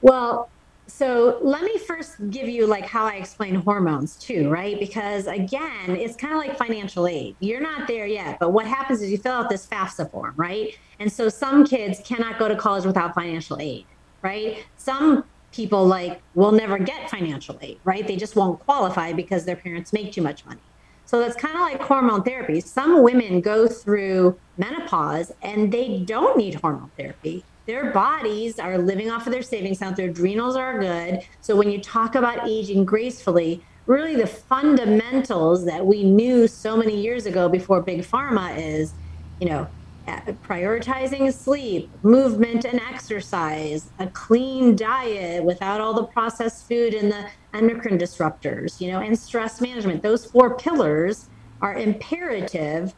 Well, 0.00 0.50
so 0.88 1.38
let 1.42 1.62
me 1.62 1.76
first 1.78 2.30
give 2.30 2.48
you 2.48 2.66
like 2.66 2.86
how 2.86 3.04
I 3.04 3.16
explain 3.16 3.54
hormones 3.54 4.16
too, 4.16 4.48
right? 4.48 4.80
Because 4.80 5.26
again, 5.26 5.90
it's 5.90 6.16
kind 6.16 6.32
of 6.32 6.38
like 6.38 6.56
financial 6.56 7.06
aid. 7.06 7.36
You're 7.40 7.60
not 7.60 7.86
there 7.86 8.06
yet, 8.06 8.38
but 8.40 8.52
what 8.52 8.66
happens 8.66 9.02
is 9.02 9.10
you 9.10 9.18
fill 9.18 9.34
out 9.34 9.50
this 9.50 9.66
FAFSA 9.66 10.10
form, 10.10 10.32
right? 10.36 10.74
And 10.98 11.12
so 11.12 11.28
some 11.28 11.66
kids 11.66 12.00
cannot 12.04 12.38
go 12.38 12.48
to 12.48 12.56
college 12.56 12.86
without 12.86 13.14
financial 13.14 13.60
aid, 13.60 13.86
right? 14.22 14.64
Some 14.76 15.24
people 15.52 15.86
like 15.86 16.22
will 16.34 16.52
never 16.52 16.78
get 16.78 17.10
financial 17.10 17.58
aid, 17.60 17.80
right? 17.84 18.06
They 18.06 18.16
just 18.16 18.34
won't 18.34 18.58
qualify 18.60 19.12
because 19.12 19.44
their 19.44 19.56
parents 19.56 19.92
make 19.92 20.12
too 20.12 20.22
much 20.22 20.46
money. 20.46 20.62
So 21.04 21.18
that's 21.20 21.36
kind 21.36 21.54
of 21.54 21.60
like 21.60 21.82
hormone 21.82 22.22
therapy. 22.22 22.60
Some 22.60 23.02
women 23.02 23.40
go 23.40 23.66
through 23.66 24.38
menopause 24.56 25.32
and 25.42 25.70
they 25.72 26.00
don't 26.00 26.36
need 26.36 26.56
hormone 26.56 26.90
therapy. 26.96 27.44
Their 27.68 27.90
bodies 27.90 28.58
are 28.58 28.78
living 28.78 29.10
off 29.10 29.26
of 29.26 29.32
their 29.34 29.42
savings 29.42 29.76
account, 29.76 29.96
their 29.98 30.08
adrenals 30.08 30.56
are 30.56 30.78
good. 30.78 31.20
So 31.42 31.54
when 31.54 31.70
you 31.70 31.82
talk 31.82 32.14
about 32.14 32.48
aging 32.48 32.86
gracefully, 32.86 33.62
really 33.84 34.16
the 34.16 34.26
fundamentals 34.26 35.66
that 35.66 35.84
we 35.84 36.02
knew 36.02 36.48
so 36.48 36.78
many 36.78 36.98
years 36.98 37.26
ago 37.26 37.46
before 37.46 37.82
big 37.82 38.00
pharma 38.00 38.56
is, 38.56 38.94
you 39.38 39.50
know, 39.50 39.68
prioritizing 40.06 41.30
sleep, 41.30 41.90
movement 42.02 42.64
and 42.64 42.80
exercise, 42.80 43.90
a 43.98 44.06
clean 44.06 44.74
diet 44.74 45.44
without 45.44 45.78
all 45.78 45.92
the 45.92 46.04
processed 46.04 46.66
food 46.66 46.94
and 46.94 47.12
the 47.12 47.26
endocrine 47.52 47.98
disruptors, 47.98 48.80
you 48.80 48.90
know, 48.90 49.00
and 49.00 49.18
stress 49.18 49.60
management. 49.60 50.02
Those 50.02 50.24
four 50.24 50.56
pillars 50.56 51.28
are 51.60 51.74
imperative 51.74 52.94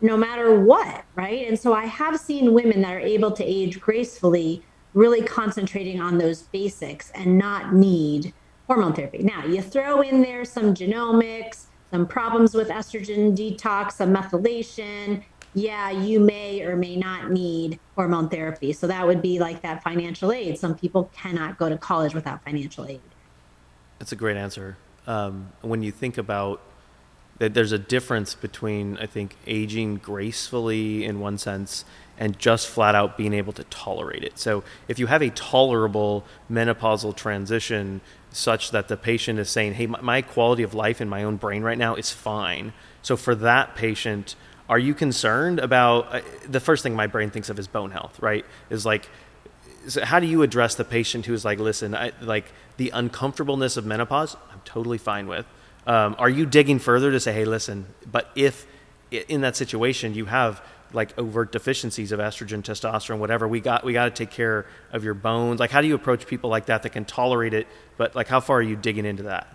no 0.00 0.16
matter 0.16 0.58
what, 0.60 1.04
right? 1.14 1.46
And 1.48 1.58
so 1.58 1.72
I 1.72 1.86
have 1.86 2.18
seen 2.18 2.52
women 2.52 2.82
that 2.82 2.92
are 2.92 3.00
able 3.00 3.30
to 3.32 3.44
age 3.44 3.80
gracefully 3.80 4.62
really 4.94 5.22
concentrating 5.22 6.00
on 6.00 6.18
those 6.18 6.42
basics 6.42 7.10
and 7.10 7.36
not 7.36 7.74
need 7.74 8.32
hormone 8.66 8.94
therapy. 8.94 9.18
Now, 9.18 9.44
you 9.44 9.60
throw 9.62 10.00
in 10.00 10.22
there 10.22 10.44
some 10.44 10.74
genomics, 10.74 11.64
some 11.90 12.06
problems 12.06 12.54
with 12.54 12.68
estrogen 12.68 13.36
detox, 13.36 13.92
some 13.92 14.14
methylation, 14.14 15.22
yeah, 15.56 15.90
you 15.90 16.20
may 16.20 16.62
or 16.62 16.76
may 16.76 16.96
not 16.96 17.30
need 17.30 17.78
hormone 17.94 18.28
therapy. 18.28 18.74
So 18.74 18.86
that 18.86 19.06
would 19.06 19.22
be 19.22 19.38
like 19.38 19.62
that 19.62 19.82
financial 19.82 20.30
aid. 20.30 20.58
Some 20.58 20.74
people 20.74 21.10
cannot 21.14 21.56
go 21.56 21.70
to 21.70 21.78
college 21.78 22.14
without 22.14 22.44
financial 22.44 22.86
aid. 22.86 23.00
That's 23.98 24.12
a 24.12 24.16
great 24.16 24.36
answer. 24.36 24.76
Um, 25.06 25.50
when 25.62 25.82
you 25.82 25.92
think 25.92 26.18
about 26.18 26.60
that, 27.38 27.54
there's 27.54 27.72
a 27.72 27.78
difference 27.78 28.34
between, 28.34 28.96
I 28.98 29.06
think, 29.06 29.36
aging 29.46 29.96
gracefully 29.96 31.04
in 31.04 31.20
one 31.20 31.38
sense 31.38 31.84
and 32.18 32.38
just 32.38 32.66
flat 32.66 32.94
out 32.94 33.16
being 33.16 33.34
able 33.34 33.52
to 33.52 33.64
tolerate 33.64 34.24
it. 34.24 34.38
So 34.38 34.64
if 34.88 34.98
you 34.98 35.06
have 35.06 35.22
a 35.22 35.30
tolerable 35.30 36.24
menopausal 36.50 37.14
transition 37.14 38.00
such 38.30 38.70
that 38.70 38.88
the 38.88 38.96
patient 38.96 39.38
is 39.38 39.50
saying, 39.50 39.74
hey, 39.74 39.86
my, 39.86 40.22
quality 40.22 40.62
of 40.62 40.74
life 40.74 41.00
in 41.00 41.08
my 41.08 41.24
own 41.24 41.36
brain 41.36 41.62
right 41.62 41.78
now 41.78 41.94
is 41.94 42.10
fine. 42.10 42.72
So 43.02 43.16
for 43.16 43.34
that 43.36 43.74
patient, 43.76 44.34
are 44.68 44.78
you 44.78 44.94
concerned 44.94 45.58
about 45.58 46.14
uh, 46.14 46.20
the 46.48 46.60
first 46.60 46.82
thing 46.82 46.94
my 46.94 47.06
brain 47.06 47.30
thinks 47.30 47.48
of 47.48 47.58
is 47.58 47.68
bone 47.68 47.90
health, 47.90 48.18
right? 48.20 48.44
Is 48.68 48.84
like, 48.84 49.08
so 49.88 50.04
how 50.04 50.20
do 50.20 50.26
you 50.26 50.42
address 50.42 50.74
the 50.74 50.84
patient 50.84 51.26
who's 51.26 51.44
like, 51.44 51.58
listen, 51.58 51.94
I, 51.94 52.12
like 52.20 52.52
the 52.76 52.90
uncomfortableness 52.90 53.76
of 53.76 53.86
menopause, 53.86 54.36
I'm 54.52 54.60
totally 54.64 54.98
fine 54.98 55.28
with. 55.28 55.46
Um, 55.86 56.16
are 56.18 56.28
you 56.28 56.46
digging 56.46 56.78
further 56.78 57.10
to 57.12 57.20
say, 57.20 57.32
hey, 57.32 57.44
listen, 57.44 57.86
but 58.10 58.30
if 58.34 58.66
in 59.10 59.42
that 59.42 59.56
situation 59.56 60.14
you 60.14 60.24
have 60.24 60.60
like 60.92 61.16
overt 61.18 61.52
deficiencies 61.52 62.12
of 62.12 62.20
estrogen, 62.20 62.62
testosterone, 62.62 63.18
whatever, 63.18 63.46
we 63.46 63.60
got 63.60 63.84
we 63.84 63.92
got 63.92 64.04
to 64.04 64.10
take 64.10 64.30
care 64.30 64.66
of 64.92 65.04
your 65.04 65.14
bones. 65.14 65.60
Like, 65.60 65.70
how 65.70 65.80
do 65.80 65.86
you 65.86 65.94
approach 65.94 66.26
people 66.26 66.50
like 66.50 66.66
that 66.66 66.82
that 66.82 66.90
can 66.90 67.04
tolerate 67.04 67.54
it? 67.54 67.66
But 67.96 68.16
like, 68.16 68.28
how 68.28 68.40
far 68.40 68.58
are 68.58 68.62
you 68.62 68.76
digging 68.76 69.04
into 69.04 69.24
that? 69.24 69.46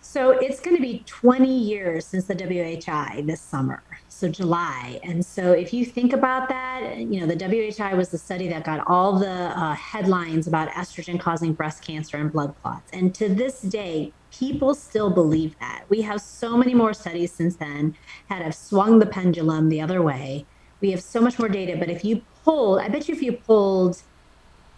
So 0.00 0.30
it's 0.30 0.60
going 0.60 0.74
to 0.74 0.82
be 0.82 1.02
20 1.06 1.46
years 1.46 2.06
since 2.06 2.24
the 2.24 2.34
WHI 2.34 3.22
this 3.26 3.40
summer, 3.40 3.82
so 4.18 4.28
July. 4.28 4.98
And 5.04 5.24
so 5.24 5.52
if 5.52 5.72
you 5.72 5.84
think 5.84 6.12
about 6.12 6.48
that, 6.48 6.96
you 6.96 7.20
know, 7.20 7.26
the 7.26 7.36
WHI 7.36 7.94
was 7.94 8.08
the 8.08 8.18
study 8.18 8.48
that 8.48 8.64
got 8.64 8.84
all 8.88 9.16
the 9.18 9.30
uh, 9.30 9.74
headlines 9.74 10.48
about 10.48 10.68
estrogen 10.70 11.20
causing 11.20 11.52
breast 11.52 11.82
cancer 11.82 12.16
and 12.16 12.32
blood 12.32 12.54
clots. 12.60 12.90
And 12.92 13.14
to 13.14 13.28
this 13.28 13.60
day, 13.60 14.12
people 14.32 14.74
still 14.74 15.10
believe 15.10 15.56
that. 15.60 15.84
We 15.88 16.02
have 16.02 16.20
so 16.20 16.56
many 16.56 16.74
more 16.74 16.92
studies 16.94 17.32
since 17.32 17.56
then 17.56 17.94
that 18.28 18.42
have 18.42 18.54
swung 18.54 18.98
the 18.98 19.06
pendulum 19.06 19.68
the 19.68 19.80
other 19.80 20.02
way. 20.02 20.46
We 20.80 20.90
have 20.90 21.02
so 21.02 21.20
much 21.20 21.38
more 21.38 21.48
data, 21.48 21.76
but 21.76 21.88
if 21.88 22.04
you 22.04 22.22
pulled, 22.44 22.80
I 22.80 22.88
bet 22.88 23.08
you 23.08 23.14
if 23.14 23.22
you 23.22 23.32
pulled 23.32 24.02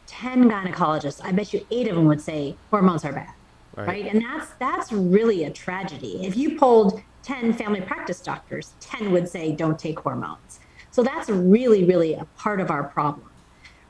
10 0.06 0.50
gynecologists, 0.50 1.24
I 1.24 1.32
bet 1.32 1.54
you 1.54 1.66
eight 1.70 1.88
of 1.88 1.96
them 1.96 2.06
would 2.06 2.20
say 2.20 2.56
hormones 2.70 3.04
are 3.04 3.12
bad 3.12 3.32
right. 3.76 3.88
right? 3.88 4.06
And 4.06 4.22
that's 4.22 4.52
that's 4.58 4.92
really 4.92 5.44
a 5.44 5.50
tragedy. 5.50 6.24
If 6.24 6.36
you 6.36 6.58
polled 6.58 7.02
10 7.22 7.52
family 7.54 7.80
practice 7.80 8.20
doctors, 8.20 8.74
10 8.80 9.12
would 9.12 9.28
say 9.28 9.52
don't 9.52 9.78
take 9.78 9.98
hormones. 10.00 10.60
So 10.90 11.02
that's 11.02 11.28
really, 11.28 11.84
really 11.84 12.14
a 12.14 12.24
part 12.36 12.60
of 12.60 12.70
our 12.70 12.84
problem. 12.84 13.30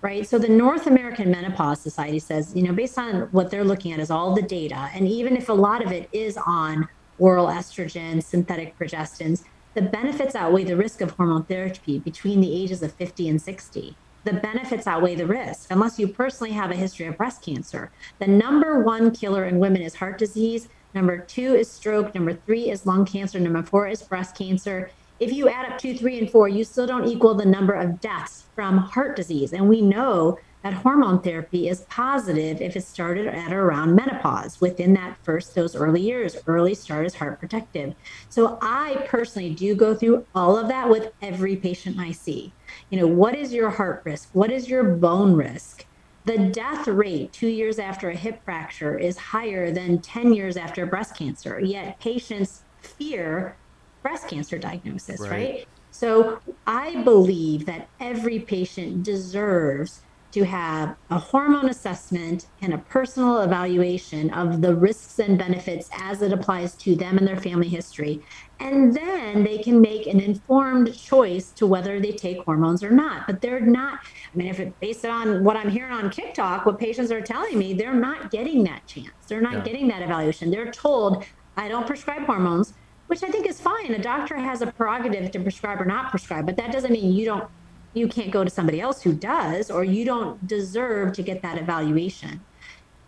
Right. 0.02 0.26
So 0.26 0.38
the 0.38 0.48
North 0.48 0.86
American 0.86 1.30
Menopause 1.30 1.80
Society 1.80 2.20
says, 2.20 2.56
you 2.56 2.62
know, 2.62 2.72
based 2.72 2.98
on 2.98 3.28
what 3.32 3.50
they're 3.50 3.64
looking 3.64 3.92
at 3.92 4.00
is 4.00 4.10
all 4.10 4.34
the 4.34 4.40
data, 4.40 4.88
and 4.94 5.06
even 5.06 5.36
if 5.36 5.50
a 5.50 5.52
lot 5.52 5.84
of 5.84 5.92
it 5.92 6.08
is 6.10 6.38
on 6.46 6.88
oral 7.18 7.48
estrogen, 7.48 8.22
synthetic 8.22 8.78
progestins, 8.78 9.44
the 9.74 9.82
benefits 9.82 10.34
outweigh 10.34 10.64
the 10.64 10.76
risk 10.76 11.02
of 11.02 11.10
hormone 11.10 11.44
therapy 11.44 11.98
between 11.98 12.40
the 12.40 12.62
ages 12.62 12.82
of 12.82 12.94
50 12.94 13.28
and 13.28 13.42
60 13.42 13.94
the 14.24 14.32
benefits 14.34 14.86
outweigh 14.86 15.14
the 15.14 15.26
risk 15.26 15.70
unless 15.70 15.98
you 15.98 16.08
personally 16.08 16.52
have 16.52 16.70
a 16.70 16.76
history 16.76 17.06
of 17.06 17.16
breast 17.16 17.42
cancer. 17.42 17.90
The 18.18 18.26
number 18.26 18.82
one 18.82 19.10
killer 19.10 19.44
in 19.44 19.58
women 19.58 19.82
is 19.82 19.94
heart 19.94 20.18
disease. 20.18 20.68
Number 20.94 21.18
two 21.18 21.54
is 21.54 21.70
stroke. 21.70 22.14
Number 22.14 22.34
three 22.34 22.70
is 22.70 22.86
lung 22.86 23.04
cancer. 23.04 23.38
Number 23.38 23.62
four 23.62 23.86
is 23.86 24.02
breast 24.02 24.36
cancer. 24.36 24.90
If 25.18 25.32
you 25.32 25.48
add 25.48 25.70
up 25.70 25.78
two, 25.78 25.96
three, 25.96 26.18
and 26.18 26.30
four, 26.30 26.48
you 26.48 26.64
still 26.64 26.86
don't 26.86 27.06
equal 27.06 27.34
the 27.34 27.44
number 27.44 27.74
of 27.74 28.00
deaths 28.00 28.44
from 28.54 28.78
heart 28.78 29.16
disease. 29.16 29.52
And 29.52 29.68
we 29.68 29.82
know 29.82 30.38
that 30.62 30.74
hormone 30.74 31.20
therapy 31.20 31.68
is 31.68 31.82
positive 31.82 32.60
if 32.60 32.76
it 32.76 32.84
started 32.84 33.26
at 33.26 33.52
around 33.52 33.94
menopause 33.94 34.60
within 34.60 34.92
that 34.92 35.16
first 35.22 35.54
those 35.54 35.74
early 35.74 36.00
years 36.00 36.36
early 36.46 36.74
start 36.74 37.06
is 37.06 37.14
heart 37.14 37.38
protective 37.40 37.94
so 38.28 38.58
i 38.60 39.06
personally 39.08 39.50
do 39.54 39.74
go 39.74 39.94
through 39.94 40.24
all 40.34 40.58
of 40.58 40.68
that 40.68 40.88
with 40.88 41.12
every 41.22 41.56
patient 41.56 41.98
i 41.98 42.12
see 42.12 42.52
you 42.90 42.98
know 42.98 43.06
what 43.06 43.34
is 43.34 43.52
your 43.52 43.70
heart 43.70 44.02
risk 44.04 44.28
what 44.32 44.50
is 44.50 44.68
your 44.68 44.84
bone 44.84 45.32
risk 45.32 45.86
the 46.24 46.38
death 46.50 46.86
rate 46.86 47.32
two 47.32 47.48
years 47.48 47.78
after 47.78 48.10
a 48.10 48.16
hip 48.16 48.40
fracture 48.44 48.98
is 48.98 49.16
higher 49.16 49.70
than 49.72 50.00
10 50.00 50.32
years 50.32 50.56
after 50.56 50.86
breast 50.86 51.16
cancer 51.16 51.60
yet 51.60 51.98
patients 52.00 52.64
fear 52.82 53.58
breast 54.02 54.28
cancer 54.28 54.58
diagnosis 54.58 55.20
right, 55.20 55.30
right? 55.30 55.68
so 55.90 56.38
i 56.66 57.02
believe 57.02 57.66
that 57.66 57.88
every 58.00 58.40
patient 58.40 59.02
deserves 59.02 60.02
to 60.32 60.44
have 60.44 60.96
a 61.10 61.18
hormone 61.18 61.68
assessment 61.68 62.46
and 62.62 62.72
a 62.72 62.78
personal 62.78 63.40
evaluation 63.40 64.30
of 64.30 64.60
the 64.60 64.74
risks 64.74 65.18
and 65.18 65.36
benefits 65.36 65.90
as 65.98 66.22
it 66.22 66.32
applies 66.32 66.74
to 66.76 66.94
them 66.94 67.18
and 67.18 67.26
their 67.26 67.36
family 67.36 67.68
history. 67.68 68.22
And 68.60 68.94
then 68.94 69.42
they 69.42 69.58
can 69.58 69.80
make 69.80 70.06
an 70.06 70.20
informed 70.20 70.94
choice 70.96 71.50
to 71.52 71.66
whether 71.66 71.98
they 71.98 72.12
take 72.12 72.44
hormones 72.44 72.84
or 72.84 72.90
not. 72.90 73.26
But 73.26 73.40
they're 73.40 73.60
not, 73.60 74.00
I 74.32 74.36
mean, 74.36 74.48
if 74.48 74.60
it 74.60 74.78
based 74.80 75.04
on 75.04 75.42
what 75.42 75.56
I'm 75.56 75.70
hearing 75.70 75.92
on 75.92 76.10
TikTok, 76.10 76.66
what 76.66 76.78
patients 76.78 77.10
are 77.10 77.22
telling 77.22 77.58
me, 77.58 77.72
they're 77.72 77.94
not 77.94 78.30
getting 78.30 78.62
that 78.64 78.86
chance. 78.86 79.10
They're 79.26 79.40
not 79.40 79.54
yeah. 79.54 79.64
getting 79.64 79.88
that 79.88 80.02
evaluation. 80.02 80.50
They're 80.50 80.70
told, 80.70 81.24
I 81.56 81.68
don't 81.68 81.86
prescribe 81.86 82.22
hormones, 82.26 82.74
which 83.06 83.24
I 83.24 83.28
think 83.28 83.46
is 83.46 83.60
fine. 83.60 83.94
A 83.94 83.98
doctor 83.98 84.36
has 84.36 84.62
a 84.62 84.68
prerogative 84.68 85.30
to 85.32 85.40
prescribe 85.40 85.80
or 85.80 85.86
not 85.86 86.10
prescribe, 86.10 86.46
but 86.46 86.56
that 86.58 86.70
doesn't 86.70 86.92
mean 86.92 87.12
you 87.12 87.24
don't 87.24 87.48
you 87.94 88.08
can't 88.08 88.30
go 88.30 88.44
to 88.44 88.50
somebody 88.50 88.80
else 88.80 89.02
who 89.02 89.12
does, 89.12 89.70
or 89.70 89.84
you 89.84 90.04
don't 90.04 90.46
deserve 90.46 91.12
to 91.14 91.22
get 91.22 91.42
that 91.42 91.58
evaluation. 91.58 92.40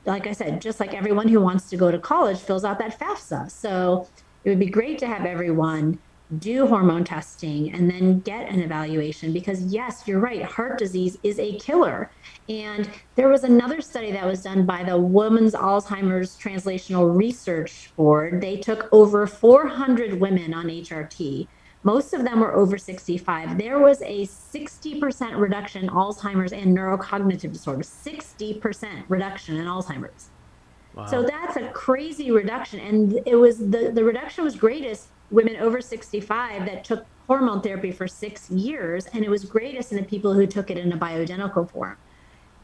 Like 0.05 0.27
I 0.27 0.33
said, 0.33 0.61
just 0.61 0.81
like 0.81 0.95
everyone 0.95 1.29
who 1.29 1.41
wants 1.41 1.71
to 1.71 1.77
go 1.77 1.91
to 1.91 1.99
college 1.99 2.39
fills 2.39 2.65
out 2.65 2.79
that 2.81 2.99
FAFSA. 2.99 3.51
So 3.51 4.09
it 4.45 4.49
would 4.49 4.59
be 4.59 4.67
great 4.67 4.99
to 4.99 5.07
have 5.07 5.25
everyone 5.25 5.99
do 6.39 6.67
hormone 6.67 7.05
testing 7.05 7.73
and 7.75 7.91
then 7.91 8.21
get 8.21 8.49
an 8.49 8.61
evaluation 8.61 9.33
because 9.33 9.63
yes 9.65 10.05
you're 10.07 10.19
right 10.19 10.43
heart 10.43 10.79
disease 10.79 11.19
is 11.23 11.39
a 11.39 11.59
killer 11.59 12.11
and 12.49 12.89
there 13.17 13.29
was 13.29 13.45
another 13.45 13.83
study 13.83 14.11
that 14.11 14.25
was 14.25 14.43
done 14.43 14.65
by 14.65 14.83
the 14.83 14.97
women's 14.97 15.53
alzheimer's 15.53 16.39
translational 16.39 17.15
research 17.15 17.93
board 17.97 18.41
they 18.41 18.57
took 18.57 18.89
over 18.93 19.27
400 19.27 20.19
women 20.19 20.55
on 20.55 20.67
hrt 20.67 21.47
most 21.85 22.15
of 22.15 22.25
them 22.25 22.41
were 22.41 22.55
over 22.55 22.79
65. 22.79 23.59
There 23.59 23.79
was 23.79 24.01
a 24.03 24.27
60% 24.27 25.39
reduction 25.39 25.85
in 25.85 25.91
Alzheimer's 25.91 26.53
and 26.53 26.77
neurocognitive 26.77 27.53
disorders, 27.53 27.89
60% 27.89 29.05
reduction 29.09 29.57
in 29.57 29.67
Alzheimer's. 29.67 30.31
Wow. 30.95 31.07
So 31.07 31.23
that's 31.23 31.57
a 31.57 31.69
crazy 31.71 32.31
reduction. 32.31 32.79
And 32.81 33.21
it 33.27 33.37
was 33.37 33.59
the, 33.59 33.91
the 33.93 34.05
reduction 34.05 34.45
was 34.45 34.55
greatest 34.55 35.09
women 35.31 35.57
over 35.57 35.81
65 35.81 36.67
that 36.67 36.85
took 36.85 37.07
hormone 37.27 37.63
therapy 37.63 37.91
for 37.91 38.07
six 38.07 38.51
years. 38.51 39.07
And 39.07 39.25
it 39.25 39.31
was 39.31 39.45
greatest 39.45 39.91
in 39.91 39.99
the 39.99 40.05
people 40.05 40.35
who 40.35 40.47
took 40.47 40.71
it 40.71 40.79
in 40.79 40.93
a 40.93 40.97
bioidentical 40.97 41.69
form. 41.71 41.97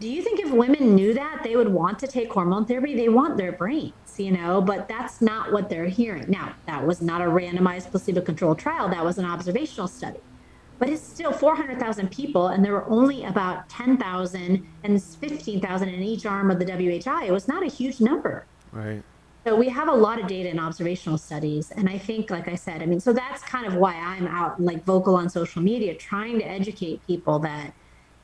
Do 0.00 0.09
you 0.09 0.23
think 0.23 0.40
if 0.40 0.50
women 0.50 0.95
knew 0.95 1.12
that 1.14 1.43
they 1.43 1.57
would 1.57 1.69
want 1.69 1.99
to 2.00 2.07
take 2.07 2.33
hormone 2.33 2.64
therapy? 2.64 2.95
They 2.95 3.09
want 3.09 3.37
their 3.37 3.52
brains, 3.52 3.93
you 4.17 4.31
know, 4.31 4.61
but 4.61 4.88
that's 4.88 5.21
not 5.21 5.52
what 5.52 5.69
they're 5.69 5.87
hearing. 5.87 6.26
Now, 6.28 6.55
that 6.67 6.87
was 6.87 7.02
not 7.02 7.21
a 7.21 7.25
randomized 7.25 7.90
placebo 7.90 8.21
controlled 8.21 8.59
trial, 8.59 8.88
that 8.88 9.05
was 9.05 9.19
an 9.19 9.25
observational 9.25 9.88
study. 9.88 10.21
But 10.78 10.88
it's 10.88 11.02
still 11.02 11.33
400,000 11.33 12.11
people, 12.12 12.49
and 12.49 12.64
there 12.64 12.73
were 12.73 12.88
only 12.88 13.25
about 13.25 13.69
10,000 13.69 14.67
and 14.85 15.02
15,000 15.02 15.88
in 15.88 16.02
each 16.02 16.25
arm 16.25 16.52
of 16.52 16.61
the 16.61 16.64
WHI. 16.64 17.25
It 17.25 17.33
was 17.33 17.49
not 17.49 17.64
a 17.64 17.67
huge 17.67 18.00
number. 18.00 18.47
Right. 18.71 19.02
So 19.45 19.57
we 19.57 19.69
have 19.71 19.88
a 19.88 19.95
lot 19.95 20.21
of 20.21 20.28
data 20.28 20.49
in 20.49 20.61
observational 20.61 21.19
studies. 21.19 21.73
And 21.73 21.88
I 21.88 21.99
think, 21.99 22.31
like 22.31 22.47
I 22.47 22.55
said, 22.55 22.83
I 22.83 22.87
mean, 22.87 23.00
so 23.00 23.12
that's 23.12 23.43
kind 23.43 23.67
of 23.67 23.75
why 23.75 23.95
I'm 23.95 24.28
out 24.28 24.61
like 24.61 24.85
vocal 24.85 25.17
on 25.17 25.28
social 25.28 25.62
media, 25.62 25.95
trying 25.95 26.38
to 26.38 26.45
educate 26.45 27.05
people 27.07 27.40
that 27.40 27.73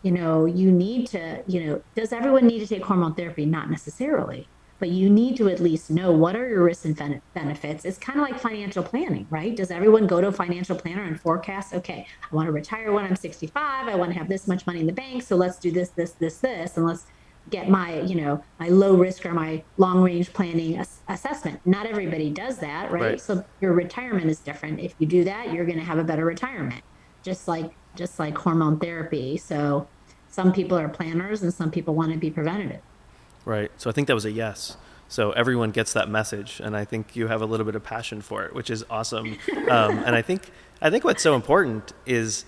you 0.04 0.12
know, 0.12 0.44
you 0.44 0.70
need 0.70 1.06
to, 1.08 1.42
you 1.46 1.64
know, 1.64 1.82
does 1.96 2.12
everyone 2.12 2.46
need 2.46 2.58
to 2.58 2.66
take 2.66 2.84
hormone 2.84 3.14
therapy? 3.14 3.46
Not 3.46 3.70
necessarily, 3.70 4.46
but 4.78 4.90
you 4.90 5.08
need 5.08 5.34
to 5.38 5.48
at 5.48 5.60
least 5.60 5.90
know 5.90 6.12
what 6.12 6.36
are 6.36 6.46
your 6.46 6.62
risks 6.62 6.84
and 6.84 7.22
benefits. 7.32 7.86
It's 7.86 7.96
kind 7.96 8.20
of 8.20 8.26
like 8.28 8.38
financial 8.38 8.82
planning, 8.82 9.26
right? 9.30 9.56
Does 9.56 9.70
everyone 9.70 10.06
go 10.06 10.20
to 10.20 10.26
a 10.26 10.32
financial 10.32 10.76
planner 10.76 11.04
and 11.04 11.18
forecast, 11.18 11.72
okay, 11.72 12.06
I 12.30 12.36
want 12.36 12.46
to 12.48 12.52
retire 12.52 12.92
when 12.92 13.06
I'm 13.06 13.16
65, 13.16 13.88
I 13.88 13.94
want 13.94 14.12
to 14.12 14.18
have 14.18 14.28
this 14.28 14.46
much 14.46 14.66
money 14.66 14.80
in 14.80 14.86
the 14.86 14.92
bank, 14.92 15.22
so 15.22 15.36
let's 15.36 15.58
do 15.58 15.70
this, 15.72 15.88
this, 15.88 16.12
this, 16.12 16.36
this, 16.36 16.76
and 16.76 16.84
let's 16.84 17.06
get 17.48 17.70
my, 17.70 18.02
you 18.02 18.14
know, 18.14 18.44
my 18.60 18.68
low 18.68 18.96
risk 18.96 19.24
or 19.24 19.32
my 19.32 19.64
long 19.78 20.02
range 20.02 20.34
planning 20.34 20.76
ass- 20.76 21.00
assessment. 21.08 21.60
Not 21.64 21.86
everybody 21.86 22.28
does 22.28 22.58
that, 22.58 22.90
right? 22.92 23.02
right? 23.02 23.20
So 23.20 23.42
your 23.62 23.72
retirement 23.72 24.30
is 24.30 24.40
different. 24.40 24.80
If 24.80 24.94
you 24.98 25.06
do 25.06 25.24
that, 25.24 25.50
you're 25.50 25.64
going 25.64 25.78
to 25.78 25.84
have 25.84 25.98
a 25.98 26.04
better 26.04 26.26
retirement. 26.26 26.82
Just 27.22 27.48
like 27.48 27.72
just 27.94 28.18
like 28.18 28.36
hormone 28.36 28.78
therapy. 28.78 29.36
So 29.36 29.86
some 30.28 30.52
people 30.52 30.78
are 30.78 30.88
planners 30.88 31.42
and 31.42 31.52
some 31.52 31.70
people 31.70 31.94
want 31.94 32.12
to 32.12 32.18
be 32.18 32.30
preventative. 32.30 32.80
Right. 33.44 33.70
So 33.76 33.90
I 33.90 33.92
think 33.92 34.08
that 34.08 34.14
was 34.14 34.24
a 34.24 34.30
yes. 34.30 34.76
So 35.08 35.32
everyone 35.32 35.70
gets 35.70 35.92
that 35.92 36.08
message, 36.08 36.60
and 36.60 36.76
I 36.76 36.84
think 36.84 37.14
you 37.14 37.28
have 37.28 37.42
a 37.42 37.46
little 37.46 37.66
bit 37.66 37.74
of 37.74 37.84
passion 37.84 38.20
for 38.20 38.44
it, 38.44 38.54
which 38.54 38.70
is 38.70 38.84
awesome. 38.90 39.38
Um, 39.70 39.98
and 40.04 40.14
I 40.14 40.20
think 40.20 40.50
I 40.82 40.90
think 40.90 41.04
what's 41.04 41.22
so 41.22 41.34
important 41.34 41.94
is, 42.04 42.44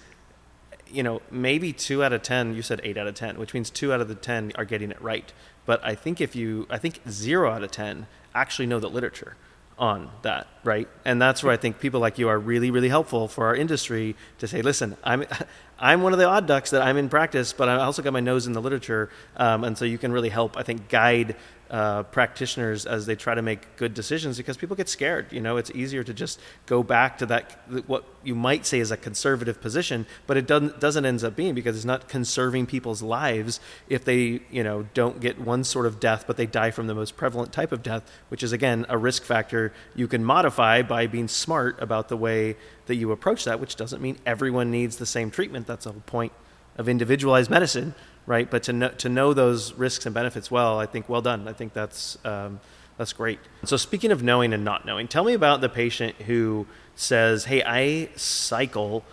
you 0.87 1.03
know, 1.03 1.23
maybe 1.31 1.73
two 1.73 2.05
out 2.05 2.13
of 2.13 2.23
ten. 2.23 2.55
You 2.55 2.61
said 2.61 2.81
eight 2.85 2.99
out 2.99 3.07
of 3.07 3.15
ten, 3.15 3.39
which 3.39 3.55
means 3.55 3.71
two 3.71 3.93
out 3.93 4.01
of 4.01 4.09
the 4.09 4.15
ten 4.15 4.53
are 4.57 4.67
getting 4.67 4.91
it 4.91 5.01
right. 5.01 5.33
But 5.65 5.83
I 5.83 5.95
think 5.95 6.21
if 6.21 6.37
you, 6.37 6.67
I 6.69 6.77
think 6.77 7.01
zero 7.09 7.51
out 7.51 7.63
of 7.63 7.71
ten 7.71 8.07
actually 8.35 8.67
know 8.67 8.79
the 8.79 8.91
literature 8.91 9.37
on 9.79 10.11
that, 10.23 10.47
right? 10.65 10.89
And 11.05 11.21
that's 11.21 11.43
where 11.43 11.53
I 11.53 11.57
think 11.57 11.81
people 11.81 12.01
like 12.01 12.19
you 12.19 12.29
are 12.29 12.39
really, 12.39 12.71
really 12.71 12.89
helpful 12.89 13.29
for 13.29 13.47
our 13.47 13.55
industry 13.55 14.17
to 14.39 14.49
say, 14.49 14.63
listen, 14.63 14.97
I'm, 15.05 15.25
I'm 15.79 16.03
one 16.03 16.13
of 16.13 16.19
the 16.19 16.27
odd 16.27 16.47
ducks 16.47 16.71
that 16.71 16.81
I'm 16.81 16.97
in 16.97 17.09
practice, 17.09 17.53
but 17.53 17.69
I 17.69 17.77
also 17.77 18.03
got 18.03 18.13
my 18.13 18.21
nose 18.21 18.47
in 18.47 18.55
the 18.55 18.63
literature, 18.63 19.11
um, 19.37 19.65
and 19.65 19.77
so 19.77 19.85
you 19.85 19.99
can 19.99 20.13
really 20.13 20.31
help, 20.31 20.57
I 20.57 20.63
think, 20.63 20.89
guide 20.89 21.37
uh, 21.71 22.05
practitioners 22.05 22.87
as 22.87 23.07
they 23.07 23.17
try 23.17 23.35
to 23.35 23.43
make 23.43 23.77
good 23.77 23.95
decisions 23.95 24.37
because 24.37 24.57
people 24.57 24.77
get 24.77 24.89
scared. 24.89 25.33
You 25.33 25.41
know, 25.41 25.57
it's 25.57 25.71
easier 25.73 26.05
to 26.05 26.15
just 26.15 26.41
go 26.67 26.83
back 26.83 27.19
to 27.19 27.27
that 27.27 27.59
what 27.87 28.05
you 28.23 28.35
might 28.35 28.67
say 28.67 28.79
is 28.79 28.91
a 28.91 28.97
conservative 28.97 29.61
position, 29.61 30.07
but 30.27 30.37
it 30.37 30.47
doesn't 30.47 30.81
doesn't 30.81 31.05
end 31.05 31.25
up 31.25 31.35
being 31.35 31.55
because 31.55 31.77
it's 31.77 31.85
not 31.85 32.09
conserving 32.09 32.67
people's 32.67 33.03
lives 33.03 33.61
if 33.89 34.05
they 34.05 34.41
you 34.51 34.63
know 34.63 34.87
don't 34.95 35.21
get 35.21 35.41
one 35.41 35.65
sort 35.65 35.87
of 35.87 35.99
death, 35.99 36.25
but 36.27 36.37
they 36.37 36.47
die 36.47 36.71
from 36.71 36.87
the 36.87 36.95
most 36.95 37.17
prevalent 37.17 37.53
type 37.53 37.73
of 37.73 37.83
death, 37.83 38.11
which 38.29 38.43
is 38.43 38.53
again 38.53 38.87
a 38.89 38.97
risk 38.97 39.25
factor 39.25 39.73
you 39.95 40.07
can 40.07 40.25
modify 40.25 40.83
by 40.83 41.07
being 41.07 41.29
smart 41.29 41.81
about 41.83 42.09
the 42.09 42.17
way 42.17 42.57
that 42.87 42.95
you 42.95 43.11
approach 43.11 43.45
that. 43.45 43.59
Which 43.59 43.77
doesn't 43.77 44.01
mean 44.01 44.19
everyone 44.25 44.71
needs 44.71 44.97
the 44.97 45.07
same 45.07 45.31
treatment. 45.31 45.67
That's 45.67 45.85
the 45.85 45.93
whole 45.93 46.03
point 46.07 46.33
of 46.77 46.89
individualized 46.89 47.51
medicine 47.51 47.95
right? 48.27 48.51
But 48.51 48.65
to 48.65 48.73
know, 48.73 48.89
to 48.89 49.09
know 49.09 49.33
those 49.33 49.73
risks 49.75 50.07
and 50.07 50.15
benefits 50.15 50.51
well, 50.51 50.79
I 50.79 50.87
think 50.87 51.09
well 51.09 51.23
done. 51.23 51.49
I 51.49 51.53
think 51.53 51.73
that's 51.73 52.19
um, 52.25 52.61
that's 52.99 53.13
great. 53.13 53.39
So 53.65 53.77
speaking 53.77 54.11
of 54.13 54.23
knowing 54.23 54.53
and 54.53 54.65
not 54.65 54.85
knowing, 54.85 55.09
tell 55.09 55.25
me 55.25 55.35
about 55.35 55.61
the 55.61 55.69
patient 55.69 56.17
who 56.27 56.67
says, 56.95 57.45
"Hey, 57.45 57.63
I 57.63 58.11
cycle 58.17 59.05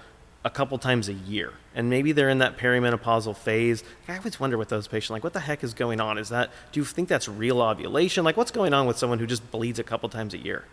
a 0.43 0.49
couple 0.49 0.77
times 0.77 1.09
a 1.09 1.13
year." 1.13 1.53
And 1.75 1.89
maybe 1.89 2.11
they're 2.11 2.29
in 2.29 2.37
that 2.39 2.57
perimenopausal 2.57 3.35
phase. 3.35 3.83
I 4.07 4.17
always 4.17 4.39
wonder 4.39 4.57
with 4.57 4.69
those 4.69 4.87
patients, 4.87 5.09
like, 5.09 5.23
what 5.23 5.33
the 5.33 5.39
heck 5.39 5.63
is 5.63 5.73
going 5.73 5.99
on? 5.99 6.19
Is 6.19 6.29
that, 6.29 6.51
do 6.71 6.79
you 6.79 6.85
think 6.85 7.09
that's 7.09 7.27
real 7.27 7.61
ovulation? 7.61 8.23
Like, 8.23 8.37
what's 8.37 8.51
going 8.51 8.75
on 8.75 8.85
with 8.85 8.97
someone 8.97 9.17
who 9.17 9.25
just 9.25 9.49
bleeds 9.49 9.79
a 9.79 9.83
couple 9.83 10.07
times 10.07 10.35
a 10.35 10.37
year? 10.37 10.65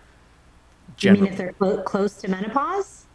Generally. 0.97 1.19
You 1.19 1.25
mean 1.39 1.49
if 1.49 1.59
they're 1.59 1.83
close 1.85 2.17
to 2.17 2.29
menopause? 2.29 3.07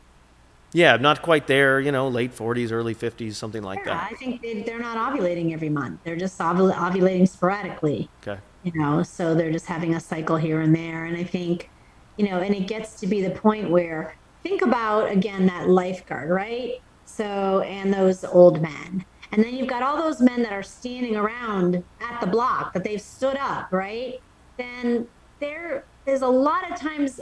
Yeah, 0.76 0.98
not 0.98 1.22
quite 1.22 1.48
there, 1.48 1.80
you 1.80 1.94
know, 1.94 2.10
late 2.10 2.36
40s, 2.36 2.74
early 2.74 2.94
50s, 2.94 3.36
something 3.36 3.64
like 3.64 3.80
yeah, 3.80 3.94
that. 3.94 4.12
I 4.12 4.16
think 4.16 4.42
they, 4.42 4.70
are 4.74 4.80
not 4.80 4.98
ovulating 4.98 5.54
every 5.54 5.70
month. 5.70 6.02
They're 6.04 6.18
just 6.18 6.38
ovul- 6.40 6.74
ovulating 6.74 7.30
sporadically. 7.30 8.10
Okay. 8.22 8.42
You 8.64 8.74
know, 8.76 9.02
so 9.02 9.34
they're 9.34 9.54
just 9.54 9.68
having 9.68 9.96
a 9.96 10.02
cycle 10.02 10.36
here 10.36 10.60
and 10.60 10.76
there. 10.76 11.06
And 11.06 11.16
I 11.16 11.24
think, 11.24 11.70
you 12.18 12.30
know, 12.30 12.40
and 12.40 12.54
it 12.54 12.68
gets 12.68 13.00
to 13.00 13.08
be 13.08 13.22
the 13.22 13.30
point 13.30 13.70
where 13.70 14.18
think 14.44 14.64
about, 14.64 15.10
again, 15.10 15.46
that 15.46 15.70
lifeguard, 15.70 16.30
right? 16.30 16.82
So, 17.06 17.62
and 17.62 17.94
those 17.94 18.26
old 18.26 18.62
men. 18.62 19.06
And 19.32 19.42
then 19.42 19.56
you've 19.56 19.70
got 19.70 19.82
all 19.82 19.96
those 19.96 20.20
men 20.20 20.44
that 20.44 20.52
are 20.52 20.64
standing 20.64 21.16
around 21.16 21.86
at 22.02 22.20
the 22.20 22.28
block 22.28 22.74
that 22.74 22.84
they've 22.84 23.02
stood 23.02 23.38
up, 23.38 23.72
right? 23.72 24.20
Then 24.58 25.08
there 25.40 25.86
is 26.06 26.22
a 26.22 26.28
lot 26.28 26.70
of 26.70 26.78
times 26.78 27.22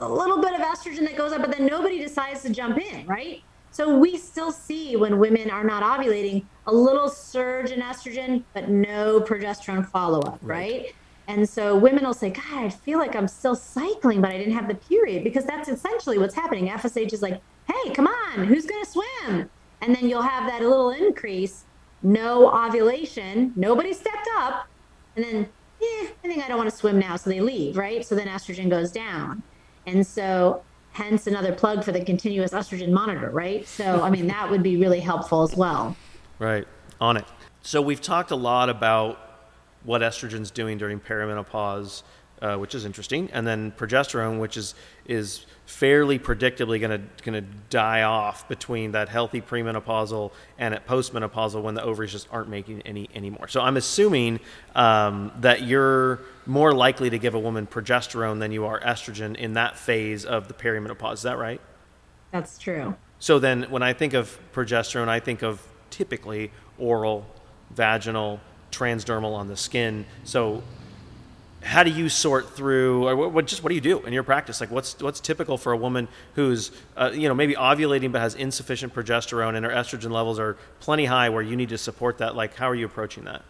a 0.00 0.08
little 0.08 0.40
bit 0.40 0.54
of 0.54 0.60
estrogen 0.60 1.04
that 1.04 1.16
goes 1.16 1.32
up, 1.32 1.40
but 1.40 1.56
then 1.56 1.66
nobody 1.66 1.98
decides 1.98 2.42
to 2.42 2.50
jump 2.50 2.78
in, 2.78 3.06
right? 3.06 3.42
So 3.70 3.98
we 3.98 4.16
still 4.16 4.52
see 4.52 4.96
when 4.96 5.18
women 5.18 5.50
are 5.50 5.64
not 5.64 5.82
ovulating 5.82 6.44
a 6.66 6.72
little 6.72 7.08
surge 7.08 7.70
in 7.70 7.80
estrogen, 7.80 8.44
but 8.52 8.68
no 8.68 9.20
progesterone 9.20 9.86
follow 9.86 10.20
up, 10.20 10.38
right. 10.42 10.82
right? 10.82 10.94
And 11.26 11.48
so 11.48 11.76
women 11.76 12.04
will 12.04 12.14
say, 12.14 12.30
God, 12.30 12.44
I 12.52 12.68
feel 12.68 12.98
like 12.98 13.16
I'm 13.16 13.28
still 13.28 13.56
cycling, 13.56 14.20
but 14.20 14.30
I 14.30 14.36
didn't 14.36 14.54
have 14.54 14.68
the 14.68 14.74
period 14.74 15.24
because 15.24 15.44
that's 15.44 15.68
essentially 15.68 16.18
what's 16.18 16.34
happening. 16.34 16.68
FSH 16.68 17.12
is 17.12 17.22
like, 17.22 17.40
hey, 17.66 17.94
come 17.94 18.06
on, 18.06 18.44
who's 18.44 18.66
going 18.66 18.84
to 18.84 18.90
swim? 18.90 19.50
And 19.80 19.94
then 19.94 20.08
you'll 20.08 20.22
have 20.22 20.48
that 20.48 20.60
little 20.62 20.90
increase, 20.90 21.64
no 22.02 22.48
ovulation, 22.48 23.52
nobody 23.56 23.92
stepped 23.92 24.28
up. 24.36 24.68
And 25.16 25.24
then, 25.24 25.48
eh, 25.82 26.08
I 26.22 26.28
think 26.28 26.44
I 26.44 26.48
don't 26.48 26.58
want 26.58 26.70
to 26.70 26.76
swim 26.76 26.98
now. 26.98 27.16
So 27.16 27.30
they 27.30 27.40
leave, 27.40 27.76
right? 27.76 28.04
So 28.04 28.14
then 28.14 28.28
estrogen 28.28 28.68
goes 28.68 28.92
down. 28.92 29.42
And 29.86 30.06
so, 30.06 30.62
hence 30.92 31.26
another 31.26 31.52
plug 31.52 31.84
for 31.84 31.92
the 31.92 32.04
continuous 32.04 32.52
estrogen 32.52 32.90
monitor, 32.90 33.30
right? 33.30 33.66
So, 33.66 34.02
I 34.02 34.10
mean, 34.10 34.26
that 34.28 34.50
would 34.50 34.62
be 34.62 34.76
really 34.76 35.00
helpful 35.00 35.42
as 35.42 35.56
well. 35.56 35.96
Right, 36.38 36.66
on 37.00 37.16
it. 37.16 37.24
So, 37.62 37.82
we've 37.82 38.00
talked 38.00 38.30
a 38.30 38.36
lot 38.36 38.68
about 38.68 39.18
what 39.82 40.00
estrogen's 40.00 40.50
doing 40.50 40.78
during 40.78 41.00
perimenopause 41.00 42.02
uh, 42.44 42.56
which 42.56 42.74
is 42.74 42.84
interesting, 42.84 43.30
and 43.32 43.46
then 43.46 43.72
progesterone, 43.72 44.38
which 44.38 44.56
is 44.56 44.74
is 45.06 45.46
fairly 45.66 46.18
predictably 46.18 46.78
going 46.78 46.90
to 46.90 47.22
going 47.22 47.42
to 47.42 47.48
die 47.70 48.02
off 48.02 48.46
between 48.48 48.92
that 48.92 49.08
healthy 49.08 49.40
premenopausal 49.40 50.30
and 50.58 50.74
at 50.74 50.86
postmenopausal 50.86 51.62
when 51.62 51.74
the 51.74 51.82
ovaries 51.82 52.12
just 52.12 52.28
aren't 52.30 52.48
making 52.48 52.82
any 52.82 53.08
anymore. 53.14 53.48
So 53.48 53.60
I'm 53.60 53.76
assuming 53.76 54.40
um, 54.74 55.32
that 55.40 55.62
you're 55.62 56.20
more 56.46 56.72
likely 56.74 57.08
to 57.10 57.18
give 57.18 57.34
a 57.34 57.38
woman 57.38 57.66
progesterone 57.66 58.40
than 58.40 58.52
you 58.52 58.66
are 58.66 58.78
estrogen 58.80 59.36
in 59.36 59.54
that 59.54 59.78
phase 59.78 60.24
of 60.24 60.48
the 60.48 60.54
perimenopause. 60.54 61.14
Is 61.14 61.22
that 61.22 61.38
right? 61.38 61.60
That's 62.30 62.58
true. 62.58 62.94
So 63.18 63.38
then, 63.38 63.62
when 63.70 63.82
I 63.82 63.94
think 63.94 64.12
of 64.12 64.38
progesterone, 64.52 65.08
I 65.08 65.20
think 65.20 65.42
of 65.42 65.66
typically 65.88 66.50
oral, 66.78 67.24
vaginal, 67.70 68.40
transdermal 68.70 69.34
on 69.34 69.48
the 69.48 69.56
skin. 69.56 70.04
So 70.24 70.62
how 71.64 71.82
do 71.82 71.90
you 71.90 72.08
sort 72.08 72.54
through 72.54 73.08
or 73.08 73.16
what, 73.16 73.32
what, 73.32 73.46
just 73.46 73.62
what 73.62 73.70
do 73.70 73.74
you 73.74 73.80
do 73.80 74.00
in 74.00 74.12
your 74.12 74.22
practice? 74.22 74.60
Like 74.60 74.70
what's 74.70 75.00
what's 75.00 75.18
typical 75.18 75.56
for 75.56 75.72
a 75.72 75.76
woman 75.76 76.08
who's 76.34 76.70
uh, 76.96 77.10
you 77.12 77.26
know 77.26 77.34
maybe 77.34 77.54
ovulating 77.54 78.12
but 78.12 78.20
has 78.20 78.34
insufficient 78.34 78.94
progesterone 78.94 79.56
and 79.56 79.64
her 79.64 79.72
estrogen 79.72 80.10
levels 80.10 80.38
are 80.38 80.56
plenty 80.80 81.06
high 81.06 81.30
where 81.30 81.42
you 81.42 81.56
need 81.56 81.70
to 81.70 81.78
support 81.78 82.18
that? 82.18 82.36
Like 82.36 82.54
how 82.54 82.68
are 82.68 82.74
you 82.74 82.86
approaching 82.86 83.24
that? 83.24 83.42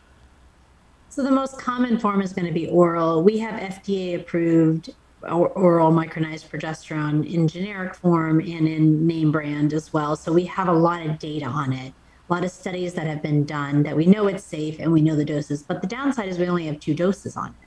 So 1.09 1.23
the 1.23 1.31
most 1.31 1.59
common 1.59 1.99
form 1.99 2.23
is 2.23 2.33
going 2.33 2.47
to 2.47 2.53
be 2.53 2.69
oral. 2.69 3.23
We 3.23 3.39
have 3.39 3.61
fda 3.61 4.21
approved 4.21 4.95
oral 5.23 5.91
micronized 5.91 6.49
progesterone 6.51 7.31
in 7.33 7.49
generic 7.49 7.95
form 7.95 8.41
and 8.41 8.69
in 8.69 9.07
name 9.07 9.33
brand 9.33 9.73
as 9.73 9.93
well. 9.93 10.17
So 10.17 10.33
we 10.33 10.45
have 10.45 10.69
a 10.69 10.73
lot 10.73 11.05
of 11.05 11.19
data 11.19 11.47
on 11.47 11.73
it 11.73 11.93
a 12.31 12.33
lot 12.33 12.43
of 12.43 12.51
studies 12.51 12.95
that 12.95 13.07
have 13.07 13.21
been 13.21 13.45
done 13.45 13.83
that 13.83 13.95
we 13.95 14.07
know 14.07 14.29
it's 14.29 14.43
safe 14.43 14.79
and 14.79 14.91
we 14.91 15.03
know 15.03 15.15
the 15.15 15.27
doses. 15.27 15.63
But 15.63 15.83
the 15.83 15.87
downside 15.87 16.27
is 16.27 16.39
we 16.39 16.49
only 16.49 16.65
have 16.67 16.81
two 16.81 16.95
doses 16.95 17.37
on 17.37 17.49
it 17.49 17.64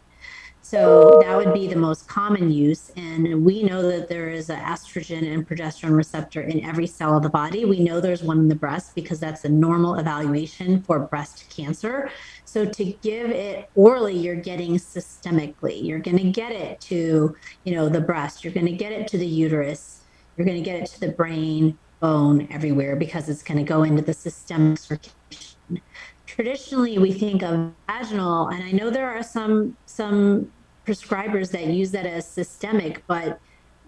so 0.69 1.21
that 1.23 1.33
would 1.37 1.53
be 1.53 1.65
the 1.65 1.77
most 1.77 2.09
common 2.09 2.51
use. 2.51 2.91
And 2.97 3.45
we 3.45 3.63
know 3.63 3.89
that 3.89 4.09
there 4.09 4.27
is 4.27 4.49
an 4.49 4.59
estrogen 4.59 5.33
and 5.33 5.47
progesterone 5.47 5.95
receptor 5.95 6.41
in 6.41 6.61
every 6.65 6.87
cell 6.87 7.15
of 7.15 7.23
the 7.23 7.29
body. 7.29 7.63
We 7.63 7.79
know 7.79 8.01
there's 8.01 8.21
one 8.21 8.39
in 8.39 8.49
the 8.49 8.55
breast 8.55 8.93
because 8.93 9.17
that's 9.17 9.45
a 9.45 9.49
normal 9.49 9.95
evaluation 9.95 10.81
for 10.83 10.99
breast 10.99 11.49
cancer. 11.49 12.11
So 12.43 12.65
to 12.65 12.83
give 12.83 13.29
it 13.29 13.69
orally, 13.75 14.17
you're 14.17 14.35
getting 14.35 14.75
systemically. 14.75 15.81
You're 15.81 15.99
going 15.99 16.17
to 16.17 16.31
get 16.31 16.51
it 16.51 16.81
to, 16.81 17.33
you 17.63 17.73
know, 17.73 17.87
the 17.87 18.01
breast. 18.01 18.43
You're 18.43 18.53
going 18.53 18.65
to 18.65 18.75
get 18.75 18.91
it 18.91 19.07
to 19.07 19.17
the 19.17 19.25
uterus. 19.25 20.01
You're 20.35 20.45
going 20.45 20.61
to 20.61 20.69
get 20.69 20.81
it 20.81 20.87
to 20.87 20.99
the 20.99 21.13
brain, 21.13 21.77
bone, 22.01 22.45
everywhere 22.51 22.97
because 22.97 23.29
it's 23.29 23.41
going 23.41 23.57
to 23.57 23.63
go 23.63 23.83
into 23.83 24.01
the 24.01 24.13
systemic 24.13 24.79
circulation. 24.79 25.81
traditionally 26.25 26.99
we 26.99 27.13
think 27.13 27.41
of 27.41 27.71
vaginal, 27.87 28.49
and 28.49 28.61
I 28.63 28.71
know 28.71 28.89
there 28.89 29.09
are 29.09 29.23
some 29.23 29.77
some 29.85 30.51
prescribers 30.87 31.51
that 31.51 31.67
use 31.67 31.91
that 31.91 32.05
as 32.05 32.27
systemic, 32.27 33.03
but 33.07 33.39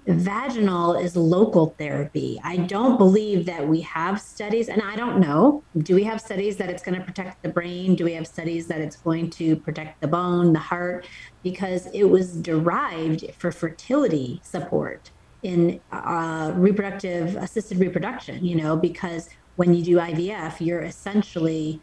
vaginal 0.07 0.95
is 0.95 1.15
local 1.15 1.75
therapy. 1.77 2.39
I 2.43 2.57
don't 2.57 2.97
believe 2.97 3.45
that 3.45 3.67
we 3.67 3.81
have 3.81 4.19
studies, 4.19 4.67
and 4.67 4.81
I 4.81 4.95
don't 4.95 5.19
know. 5.19 5.63
Do 5.77 5.95
we 5.95 6.03
have 6.03 6.19
studies 6.19 6.57
that 6.57 6.69
it's 6.69 6.83
going 6.83 6.97
to 6.99 7.05
protect 7.05 7.41
the 7.43 7.49
brain? 7.49 7.95
Do 7.95 8.05
we 8.05 8.13
have 8.13 8.27
studies 8.27 8.67
that 8.67 8.81
it's 8.81 8.95
going 8.95 9.29
to 9.31 9.55
protect 9.55 10.01
the 10.01 10.07
bone, 10.07 10.53
the 10.53 10.59
heart? 10.59 11.07
Because 11.43 11.87
it 11.93 12.05
was 12.05 12.35
derived 12.35 13.25
for 13.37 13.51
fertility 13.51 14.41
support 14.43 15.11
in 15.43 15.79
uh, 15.91 16.51
reproductive 16.55 17.35
assisted 17.37 17.79
reproduction, 17.79 18.43
you 18.43 18.55
know, 18.55 18.75
because 18.75 19.29
when 19.55 19.73
you 19.73 19.83
do 19.83 19.97
IVF, 19.97 20.59
you're 20.59 20.81
essentially 20.81 21.81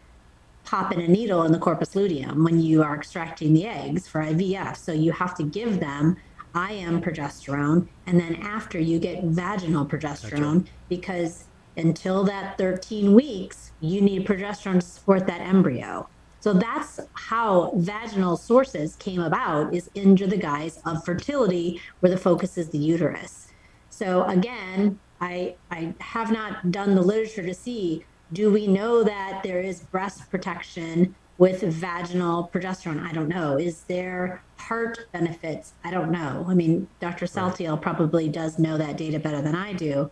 popping 0.67 1.01
a 1.01 1.09
needle 1.09 1.45
in 1.45 1.53
the 1.53 1.59
corpus 1.59 1.95
luteum 1.95 2.45
when 2.45 2.61
you 2.61 2.83
are 2.83 2.95
extracting 2.95 3.55
the 3.55 3.67
eggs 3.67 4.07
for 4.07 4.21
IVF. 4.21 4.77
So 4.77 4.93
you 4.93 5.13
have 5.13 5.35
to 5.37 5.45
give 5.45 5.81
them 5.81 6.17
IM 6.55 7.03
progesterone, 7.03 7.87
and 8.07 8.19
then 8.19 8.37
after 8.37 8.79
you 8.79 8.99
get 8.99 9.25
vaginal 9.25 9.87
progesterone 9.87 10.61
gotcha. 10.61 10.73
because 10.89 11.45
until 11.77 12.25
that 12.25 12.57
13 12.57 13.13
weeks, 13.13 13.73
you 13.81 14.01
need 14.01 14.27
progesterone 14.27 14.81
to 14.81 14.87
support 14.87 15.27
that 15.27 15.41
embryo. 15.41 16.09
So 16.41 16.53
that's 16.53 17.01
how 17.15 17.73
vaginal 17.77 18.37
sources 18.37 18.97
came 18.97 19.21
about 19.21 19.75
is 19.75 19.91
under 19.97 20.27
the 20.27 20.37
guise 20.37 20.79
of 20.87 21.05
fertility, 21.05 21.81
where 22.01 22.11
the 22.11 22.19
focus 22.19 22.57
is 22.57 22.71
the 22.71 22.79
uterus. 22.79 23.49
So 23.91 24.25
again, 24.25 24.99
I 25.21 25.57
I 25.71 25.95
have 26.01 26.31
not 26.31 26.71
done 26.71 26.95
the 26.95 27.03
literature 27.03 27.43
to 27.43 27.55
see 27.55 28.05
do 28.33 28.51
we 28.51 28.67
know 28.67 29.05
that 29.05 29.43
there 29.43 29.61
is 29.61 29.81
breast 29.81 30.31
protection 30.31 31.15
with 31.39 31.63
vaginal 31.63 32.51
progesterone? 32.53 33.03
I 33.03 33.13
don't 33.13 33.29
know. 33.29 33.59
Is 33.59 33.83
there 33.83 34.43
heart 34.57 35.07
benefits? 35.13 35.75
I 35.85 35.91
don't 35.91 36.11
know. 36.11 36.45
I 36.49 36.55
mean, 36.55 36.89
Dr. 37.01 37.27
Saltiel 37.27 37.81
probably 37.81 38.29
does 38.29 38.59
know 38.59 38.79
that 38.79 38.97
data 38.97 39.19
better 39.19 39.43
than 39.43 39.55
I 39.55 39.73
do. 39.73 40.11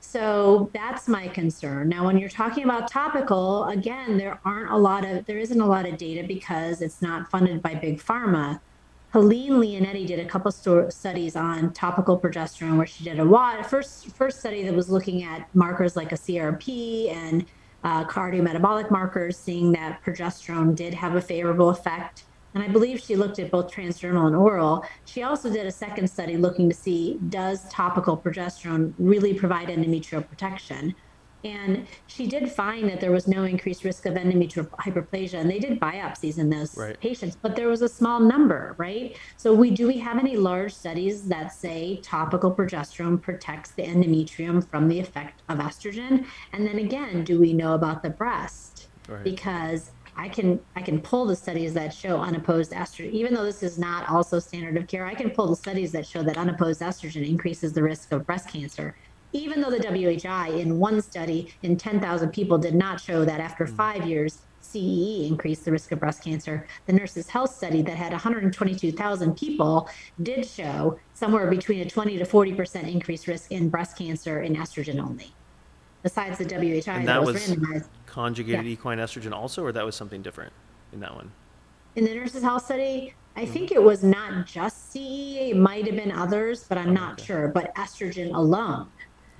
So 0.00 0.70
that's 0.72 1.08
my 1.08 1.28
concern. 1.28 1.88
Now, 1.88 2.06
when 2.06 2.16
you're 2.18 2.30
talking 2.30 2.64
about 2.64 2.90
topical, 2.90 3.64
again, 3.64 4.16
there 4.16 4.40
aren't 4.44 4.70
a 4.70 4.76
lot 4.76 5.04
of, 5.04 5.26
there 5.26 5.38
isn't 5.38 5.60
a 5.60 5.66
lot 5.66 5.86
of 5.86 5.98
data 5.98 6.26
because 6.26 6.80
it's 6.80 7.02
not 7.02 7.30
funded 7.30 7.62
by 7.62 7.74
big 7.74 8.00
pharma. 8.00 8.60
Helene 9.12 9.54
Leonetti 9.54 10.06
did 10.06 10.20
a 10.20 10.24
couple 10.24 10.52
studies 10.52 11.34
on 11.34 11.72
topical 11.72 12.16
progesterone, 12.18 12.76
where 12.76 12.86
she 12.86 13.02
did 13.02 13.18
a 13.18 13.24
lot, 13.24 13.66
first 13.66 14.14
first 14.14 14.38
study 14.38 14.62
that 14.62 14.72
was 14.72 14.88
looking 14.88 15.24
at 15.24 15.52
markers 15.52 15.96
like 15.96 16.12
a 16.12 16.14
CRP 16.14 17.12
and 17.12 17.44
uh, 17.82 18.04
cardiometabolic 18.04 18.88
markers, 18.88 19.36
seeing 19.36 19.72
that 19.72 20.00
progesterone 20.04 20.76
did 20.76 20.94
have 20.94 21.16
a 21.16 21.20
favorable 21.20 21.70
effect. 21.70 22.24
And 22.54 22.62
I 22.62 22.68
believe 22.68 23.00
she 23.00 23.16
looked 23.16 23.40
at 23.40 23.50
both 23.50 23.72
transdermal 23.72 24.28
and 24.28 24.36
oral. 24.36 24.84
She 25.06 25.24
also 25.24 25.50
did 25.50 25.66
a 25.66 25.72
second 25.72 26.08
study 26.08 26.36
looking 26.36 26.68
to 26.68 26.74
see 26.74 27.18
does 27.30 27.68
topical 27.68 28.16
progesterone 28.16 28.94
really 28.98 29.34
provide 29.34 29.68
endometrial 29.68 30.28
protection. 30.28 30.94
And 31.44 31.86
she 32.06 32.26
did 32.26 32.50
find 32.50 32.88
that 32.88 33.00
there 33.00 33.10
was 33.10 33.26
no 33.26 33.44
increased 33.44 33.84
risk 33.84 34.06
of 34.06 34.14
endometrial 34.14 34.68
hyperplasia. 34.70 35.34
And 35.34 35.50
they 35.50 35.58
did 35.58 35.80
biopsies 35.80 36.38
in 36.38 36.50
those 36.50 36.76
right. 36.76 36.98
patients, 37.00 37.36
but 37.40 37.56
there 37.56 37.68
was 37.68 37.82
a 37.82 37.88
small 37.88 38.20
number, 38.20 38.74
right? 38.78 39.16
So 39.36 39.54
we 39.54 39.70
do 39.70 39.86
we 39.86 39.98
have 39.98 40.18
any 40.18 40.36
large 40.36 40.74
studies 40.74 41.28
that 41.28 41.52
say 41.52 42.00
topical 42.02 42.54
progesterone 42.54 43.20
protects 43.20 43.70
the 43.70 43.84
endometrium 43.84 44.66
from 44.66 44.88
the 44.88 45.00
effect 45.00 45.42
of 45.48 45.58
estrogen? 45.58 46.26
And 46.52 46.66
then 46.66 46.78
again, 46.78 47.24
do 47.24 47.40
we 47.40 47.52
know 47.52 47.74
about 47.74 48.02
the 48.02 48.10
breast? 48.10 48.88
Right. 49.08 49.24
Because 49.24 49.90
I 50.16 50.28
can 50.28 50.60
I 50.76 50.82
can 50.82 51.00
pull 51.00 51.24
the 51.24 51.36
studies 51.36 51.72
that 51.74 51.94
show 51.94 52.20
unopposed 52.20 52.72
estrogen, 52.72 53.10
even 53.12 53.32
though 53.32 53.44
this 53.44 53.62
is 53.62 53.78
not 53.78 54.08
also 54.10 54.38
standard 54.38 54.76
of 54.76 54.86
care. 54.86 55.06
I 55.06 55.14
can 55.14 55.30
pull 55.30 55.46
the 55.46 55.56
studies 55.56 55.92
that 55.92 56.06
show 56.06 56.22
that 56.22 56.36
unopposed 56.36 56.82
estrogen 56.82 57.26
increases 57.26 57.72
the 57.72 57.82
risk 57.82 58.12
of 58.12 58.26
breast 58.26 58.48
cancer 58.48 58.94
even 59.32 59.60
though 59.60 59.70
the 59.70 59.78
WHI 59.78 60.48
in 60.48 60.78
one 60.78 61.00
study 61.00 61.52
in 61.62 61.76
10,000 61.76 62.30
people 62.30 62.58
did 62.58 62.74
not 62.74 63.00
show 63.00 63.24
that 63.24 63.40
after 63.40 63.66
hmm. 63.66 63.74
five 63.74 64.06
years, 64.06 64.42
CEE 64.60 65.26
increased 65.26 65.64
the 65.64 65.72
risk 65.72 65.90
of 65.92 66.00
breast 66.00 66.22
cancer, 66.22 66.66
the 66.86 66.92
Nurses 66.92 67.28
Health 67.28 67.54
study 67.54 67.82
that 67.82 67.96
had 67.96 68.12
122,000 68.12 69.36
people 69.36 69.88
did 70.22 70.46
show 70.46 70.98
somewhere 71.14 71.50
between 71.50 71.80
a 71.80 71.90
20 71.90 72.18
to 72.18 72.24
40% 72.24 72.90
increased 72.90 73.26
risk 73.26 73.50
in 73.50 73.68
breast 73.68 73.96
cancer 73.96 74.42
in 74.42 74.54
estrogen 74.54 75.00
only. 75.00 75.32
Besides 76.02 76.38
the 76.38 76.44
WHI, 76.44 76.98
and 76.98 77.08
that, 77.08 77.14
that 77.14 77.22
was, 77.24 77.34
was, 77.34 77.56
randomized. 77.56 77.88
Conjugated 78.06 78.64
yeah. 78.64 78.72
equine 78.72 78.98
estrogen 78.98 79.32
also, 79.32 79.62
or 79.64 79.72
that 79.72 79.84
was 79.84 79.94
something 79.94 80.22
different 80.22 80.52
in 80.92 81.00
that 81.00 81.14
one? 81.14 81.30
In 81.96 82.04
the 82.04 82.14
Nurses 82.14 82.42
Health 82.42 82.64
study, 82.64 83.14
I 83.36 83.42
mm-hmm. 83.42 83.52
think 83.52 83.72
it 83.72 83.82
was 83.82 84.02
not 84.02 84.46
just 84.46 84.92
CEE, 84.92 85.50
it 85.50 85.56
might 85.56 85.86
have 85.86 85.96
been 85.96 86.12
others, 86.12 86.64
but 86.68 86.78
I'm 86.78 86.90
oh, 86.90 86.92
not 86.92 87.12
okay. 87.14 87.24
sure, 87.24 87.48
but 87.48 87.74
estrogen 87.74 88.34
alone 88.34 88.88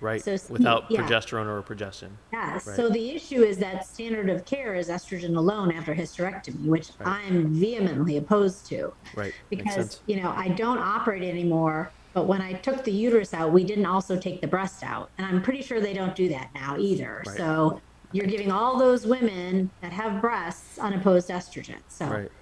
right? 0.00 0.22
So, 0.22 0.36
Without 0.48 0.90
yeah. 0.90 1.00
progesterone 1.00 1.46
or 1.46 1.62
progestin. 1.62 2.10
Yes. 2.32 2.66
Right. 2.66 2.76
So 2.76 2.88
the 2.88 3.10
issue 3.10 3.42
is 3.42 3.58
that 3.58 3.86
standard 3.86 4.30
of 4.30 4.44
care 4.44 4.74
is 4.74 4.88
estrogen 4.88 5.36
alone 5.36 5.72
after 5.72 5.94
hysterectomy, 5.94 6.66
which 6.66 6.90
right. 6.98 7.26
I'm 7.26 7.54
vehemently 7.54 8.16
opposed 8.16 8.66
to. 8.66 8.92
Right. 9.14 9.34
Because, 9.48 10.00
you 10.06 10.20
know, 10.22 10.32
I 10.36 10.48
don't 10.48 10.78
operate 10.78 11.22
anymore, 11.22 11.90
but 12.12 12.26
when 12.26 12.40
I 12.40 12.54
took 12.54 12.84
the 12.84 12.92
uterus 12.92 13.34
out, 13.34 13.52
we 13.52 13.64
didn't 13.64 13.86
also 13.86 14.18
take 14.18 14.40
the 14.40 14.48
breast 14.48 14.82
out. 14.82 15.10
And 15.18 15.26
I'm 15.26 15.42
pretty 15.42 15.62
sure 15.62 15.80
they 15.80 15.94
don't 15.94 16.14
do 16.16 16.28
that 16.30 16.50
now 16.54 16.76
either. 16.78 17.22
Right. 17.26 17.36
So 17.36 17.80
you're 18.12 18.26
giving 18.26 18.50
all 18.50 18.78
those 18.78 19.06
women 19.06 19.70
that 19.80 19.92
have 19.92 20.20
breasts 20.20 20.78
unopposed 20.78 21.28
estrogen. 21.28 21.78
So 21.88 22.06
right. 22.06 22.32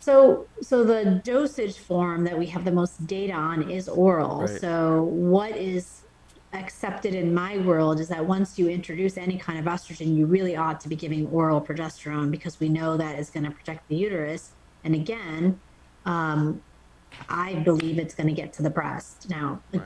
So, 0.00 0.46
so 0.62 0.84
the 0.84 1.20
dosage 1.24 1.76
form 1.78 2.24
that 2.24 2.38
we 2.38 2.46
have 2.46 2.64
the 2.64 2.72
most 2.72 3.06
data 3.06 3.32
on 3.32 3.68
is 3.70 3.88
oral. 3.88 4.42
Right. 4.42 4.60
So, 4.60 5.02
what 5.02 5.56
is 5.56 6.02
accepted 6.52 7.14
in 7.14 7.34
my 7.34 7.58
world 7.58 8.00
is 8.00 8.08
that 8.08 8.24
once 8.24 8.58
you 8.58 8.68
introduce 8.68 9.16
any 9.18 9.36
kind 9.36 9.58
of 9.58 9.66
estrogen, 9.66 10.16
you 10.16 10.26
really 10.26 10.56
ought 10.56 10.80
to 10.80 10.88
be 10.88 10.96
giving 10.96 11.26
oral 11.28 11.60
progesterone 11.60 12.30
because 12.30 12.58
we 12.58 12.68
know 12.68 12.96
that 12.96 13.18
is 13.18 13.30
going 13.30 13.44
to 13.44 13.50
protect 13.50 13.86
the 13.88 13.96
uterus. 13.96 14.52
And 14.84 14.94
again, 14.94 15.60
um, 16.06 16.62
I 17.28 17.54
believe 17.56 17.98
it's 17.98 18.14
going 18.14 18.28
to 18.28 18.32
get 18.32 18.52
to 18.54 18.62
the 18.62 18.70
breast. 18.70 19.28
Now, 19.28 19.60
right. 19.72 19.82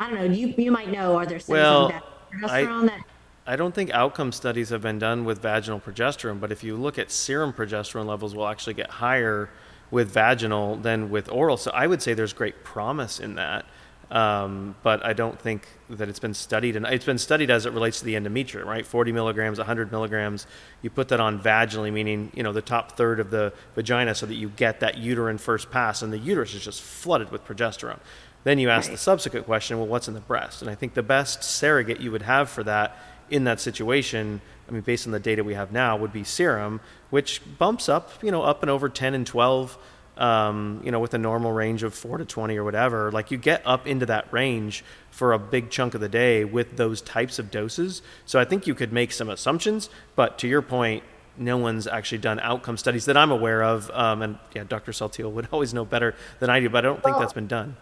I 0.00 0.10
don't 0.10 0.18
know. 0.18 0.34
You 0.34 0.54
you 0.56 0.70
might 0.70 0.90
know. 0.90 1.16
Are 1.16 1.26
there 1.26 1.38
studies 1.38 1.62
well, 1.62 1.92
on 1.92 2.02
progesterone 2.40 2.82
I, 2.82 2.86
that? 2.86 3.04
I 3.46 3.56
don't 3.56 3.74
think 3.74 3.90
outcome 3.90 4.32
studies 4.32 4.70
have 4.70 4.82
been 4.82 4.98
done 4.98 5.24
with 5.24 5.40
vaginal 5.40 5.78
progesterone, 5.78 6.40
but 6.40 6.50
if 6.50 6.64
you 6.64 6.76
look 6.76 6.98
at 6.98 7.10
serum 7.10 7.52
progesterone 7.52 8.06
levels, 8.06 8.34
will 8.34 8.48
actually 8.48 8.74
get 8.74 8.90
higher 8.90 9.50
with 9.90 10.10
vaginal 10.10 10.76
than 10.76 11.10
with 11.10 11.30
oral. 11.30 11.56
So 11.56 11.70
I 11.72 11.86
would 11.86 12.02
say 12.02 12.14
there's 12.14 12.32
great 12.32 12.64
promise 12.64 13.20
in 13.20 13.34
that. 13.36 13.66
Um, 14.10 14.74
but 14.82 15.04
I 15.04 15.12
don't 15.12 15.40
think 15.40 15.66
that 15.88 16.08
it's 16.08 16.18
been 16.18 16.34
studied, 16.34 16.76
and 16.76 16.86
it's 16.86 17.06
been 17.06 17.18
studied 17.18 17.50
as 17.50 17.66
it 17.66 17.72
relates 17.72 18.00
to 18.00 18.04
the 18.04 18.14
endometrium, 18.14 18.66
right? 18.66 18.86
40 18.86 19.12
milligrams, 19.12 19.58
100 19.58 19.90
milligrams. 19.90 20.46
You 20.82 20.90
put 20.90 21.08
that 21.08 21.20
on 21.20 21.40
vaginally, 21.40 21.92
meaning 21.92 22.30
you 22.34 22.42
know 22.42 22.52
the 22.52 22.62
top 22.62 22.92
third 22.92 23.18
of 23.18 23.30
the 23.30 23.52
vagina, 23.74 24.14
so 24.14 24.26
that 24.26 24.34
you 24.34 24.50
get 24.50 24.80
that 24.80 24.98
uterine 24.98 25.38
first 25.38 25.70
pass, 25.70 26.02
and 26.02 26.12
the 26.12 26.18
uterus 26.18 26.54
is 26.54 26.64
just 26.64 26.82
flooded 26.82 27.30
with 27.32 27.44
progesterone. 27.46 27.98
Then 28.44 28.58
you 28.58 28.68
ask 28.68 28.88
right. 28.88 28.94
the 28.94 28.98
subsequent 28.98 29.46
question, 29.46 29.78
well, 29.78 29.86
what's 29.86 30.06
in 30.06 30.14
the 30.14 30.20
breast? 30.20 30.60
And 30.60 30.70
I 30.70 30.74
think 30.74 30.92
the 30.92 31.02
best 31.02 31.42
surrogate 31.42 32.00
you 32.00 32.12
would 32.12 32.22
have 32.22 32.50
for 32.50 32.62
that 32.64 32.96
in 33.30 33.44
that 33.44 33.58
situation, 33.58 34.42
I 34.68 34.72
mean, 34.72 34.82
based 34.82 35.06
on 35.06 35.12
the 35.12 35.20
data 35.20 35.42
we 35.42 35.54
have 35.54 35.72
now, 35.72 35.96
would 35.96 36.12
be 36.12 36.24
serum, 36.24 36.80
which 37.08 37.40
bumps 37.58 37.88
up, 37.88 38.22
you 38.22 38.30
know, 38.30 38.42
up 38.42 38.62
and 38.62 38.70
over 38.70 38.90
10 38.90 39.14
and 39.14 39.26
12 39.26 39.78
um, 40.16 40.80
you 40.84 40.90
know, 40.90 41.00
with 41.00 41.14
a 41.14 41.18
normal 41.18 41.52
range 41.52 41.82
of 41.82 41.94
four 41.94 42.18
to 42.18 42.24
20 42.24 42.56
or 42.56 42.64
whatever, 42.64 43.10
like 43.10 43.30
you 43.30 43.38
get 43.38 43.62
up 43.64 43.86
into 43.86 44.06
that 44.06 44.32
range 44.32 44.84
for 45.10 45.32
a 45.32 45.38
big 45.38 45.70
chunk 45.70 45.94
of 45.94 46.00
the 46.00 46.08
day 46.08 46.44
with 46.44 46.76
those 46.76 47.00
types 47.00 47.38
of 47.38 47.50
doses. 47.50 48.02
So 48.24 48.38
I 48.38 48.44
think 48.44 48.66
you 48.66 48.74
could 48.74 48.92
make 48.92 49.12
some 49.12 49.28
assumptions, 49.28 49.90
but 50.16 50.38
to 50.38 50.48
your 50.48 50.62
point, 50.62 51.02
no 51.36 51.56
one's 51.56 51.86
actually 51.86 52.18
done 52.18 52.38
outcome 52.40 52.76
studies 52.76 53.06
that 53.06 53.16
I'm 53.16 53.30
aware 53.30 53.62
of. 53.62 53.90
Um, 53.90 54.22
and 54.22 54.38
yeah, 54.54 54.64
Dr. 54.64 54.92
Saltiel 54.92 55.32
would 55.32 55.48
always 55.52 55.74
know 55.74 55.84
better 55.84 56.14
than 56.38 56.50
I 56.50 56.60
do, 56.60 56.68
but 56.68 56.78
I 56.78 56.88
don't 56.88 57.02
think 57.02 57.16
well, 57.16 57.20
that's 57.20 57.32
been 57.32 57.48
done. 57.48 57.76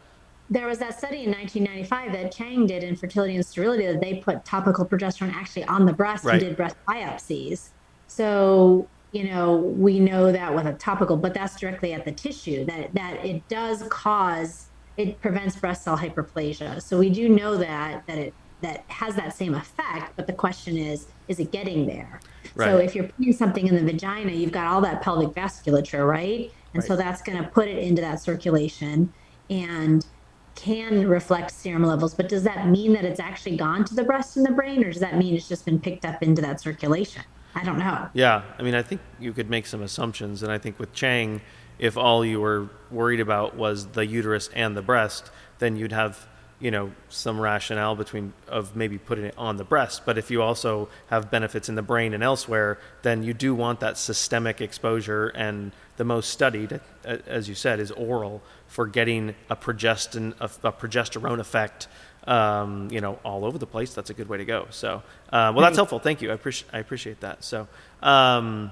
There 0.50 0.66
was 0.66 0.78
that 0.78 0.98
study 0.98 1.24
in 1.24 1.30
1995 1.30 2.12
that 2.12 2.32
Chang 2.32 2.66
did 2.66 2.82
in 2.82 2.96
fertility 2.96 3.36
and 3.36 3.44
sterility 3.44 3.86
that 3.86 4.00
they 4.00 4.16
put 4.16 4.44
topical 4.44 4.84
progesterone 4.84 5.32
actually 5.34 5.64
on 5.64 5.86
the 5.86 5.92
breast 5.92 6.24
right. 6.24 6.34
and 6.34 6.42
did 6.42 6.56
breast 6.56 6.76
biopsies. 6.88 7.68
So 8.06 8.88
you 9.12 9.24
know, 9.24 9.56
we 9.56 10.00
know 10.00 10.32
that 10.32 10.54
with 10.54 10.66
a 10.66 10.72
topical, 10.72 11.16
but 11.16 11.34
that's 11.34 11.58
directly 11.58 11.92
at 11.92 12.04
the 12.04 12.12
tissue 12.12 12.64
that 12.64 12.94
that 12.94 13.24
it 13.24 13.46
does 13.48 13.84
cause 13.88 14.66
it 14.96 15.20
prevents 15.20 15.56
breast 15.56 15.84
cell 15.84 15.96
hyperplasia. 15.96 16.82
So 16.82 16.98
we 16.98 17.10
do 17.10 17.28
know 17.28 17.56
that 17.56 18.06
that 18.06 18.18
it 18.18 18.34
that 18.62 18.84
has 18.88 19.14
that 19.16 19.36
same 19.36 19.54
effect, 19.54 20.12
but 20.16 20.26
the 20.26 20.32
question 20.32 20.76
is, 20.76 21.06
is 21.28 21.40
it 21.40 21.50
getting 21.50 21.86
there? 21.86 22.20
Right. 22.54 22.66
So 22.66 22.78
if 22.78 22.94
you're 22.94 23.08
putting 23.08 23.32
something 23.32 23.66
in 23.66 23.74
the 23.74 23.92
vagina, 23.92 24.32
you've 24.32 24.52
got 24.52 24.66
all 24.66 24.80
that 24.82 25.02
pelvic 25.02 25.30
vasculature, 25.30 26.08
right? 26.08 26.50
And 26.72 26.82
right. 26.82 26.88
so 26.88 26.96
that's 26.96 27.22
going 27.22 27.42
to 27.42 27.48
put 27.48 27.68
it 27.68 27.78
into 27.78 28.00
that 28.02 28.20
circulation 28.20 29.12
and 29.50 30.06
can 30.54 31.08
reflect 31.08 31.50
serum 31.50 31.82
levels. 31.82 32.14
But 32.14 32.28
does 32.28 32.44
that 32.44 32.68
mean 32.68 32.92
that 32.92 33.04
it's 33.04 33.20
actually 33.20 33.56
gone 33.56 33.84
to 33.84 33.94
the 33.94 34.04
breast 34.04 34.36
and 34.36 34.46
the 34.46 34.52
brain, 34.52 34.84
or 34.84 34.92
does 34.92 35.00
that 35.00 35.16
mean 35.16 35.34
it's 35.34 35.48
just 35.48 35.64
been 35.64 35.80
picked 35.80 36.04
up 36.04 36.22
into 36.22 36.40
that 36.42 36.60
circulation? 36.60 37.22
I 37.54 37.64
don't 37.64 37.78
know. 37.78 38.08
Yeah, 38.14 38.42
I 38.58 38.62
mean, 38.62 38.74
I 38.74 38.82
think 38.82 39.00
you 39.20 39.32
could 39.32 39.50
make 39.50 39.66
some 39.66 39.82
assumptions, 39.82 40.42
and 40.42 40.50
I 40.50 40.58
think 40.58 40.78
with 40.78 40.92
Chang, 40.92 41.42
if 41.78 41.96
all 41.96 42.24
you 42.24 42.40
were 42.40 42.68
worried 42.90 43.20
about 43.20 43.56
was 43.56 43.88
the 43.88 44.06
uterus 44.06 44.48
and 44.54 44.76
the 44.76 44.82
breast, 44.82 45.30
then 45.58 45.76
you'd 45.76 45.92
have 45.92 46.28
you 46.62 46.70
know 46.70 46.92
some 47.08 47.40
rationale 47.40 47.96
between 47.96 48.32
of 48.46 48.76
maybe 48.76 48.96
putting 48.96 49.24
it 49.24 49.34
on 49.36 49.56
the 49.56 49.64
breast 49.64 50.02
but 50.06 50.16
if 50.16 50.30
you 50.30 50.40
also 50.40 50.88
have 51.08 51.28
benefits 51.28 51.68
in 51.68 51.74
the 51.74 51.82
brain 51.82 52.14
and 52.14 52.22
elsewhere 52.22 52.78
then 53.02 53.24
you 53.24 53.34
do 53.34 53.52
want 53.52 53.80
that 53.80 53.98
systemic 53.98 54.60
exposure 54.60 55.26
and 55.30 55.72
the 55.96 56.04
most 56.04 56.30
studied 56.30 56.80
as 57.04 57.48
you 57.48 57.54
said 57.56 57.80
is 57.80 57.90
oral 57.90 58.40
for 58.68 58.86
getting 58.86 59.34
a 59.50 59.56
progestin 59.56 60.32
a, 60.38 60.44
a 60.68 60.72
progesterone 60.72 61.40
effect 61.40 61.88
um, 62.26 62.88
you 62.90 63.00
know 63.00 63.18
all 63.24 63.44
over 63.44 63.58
the 63.58 63.66
place 63.66 63.94
that's 63.94 64.10
a 64.10 64.14
good 64.14 64.28
way 64.28 64.38
to 64.38 64.44
go 64.44 64.66
so 64.70 65.02
uh, 65.30 65.52
well 65.54 65.60
that's 65.60 65.76
helpful 65.76 65.98
thank 65.98 66.22
you 66.22 66.30
i 66.30 66.34
appreciate 66.34 66.68
i 66.72 66.78
appreciate 66.78 67.20
that 67.20 67.42
so 67.44 67.66
um, 68.02 68.70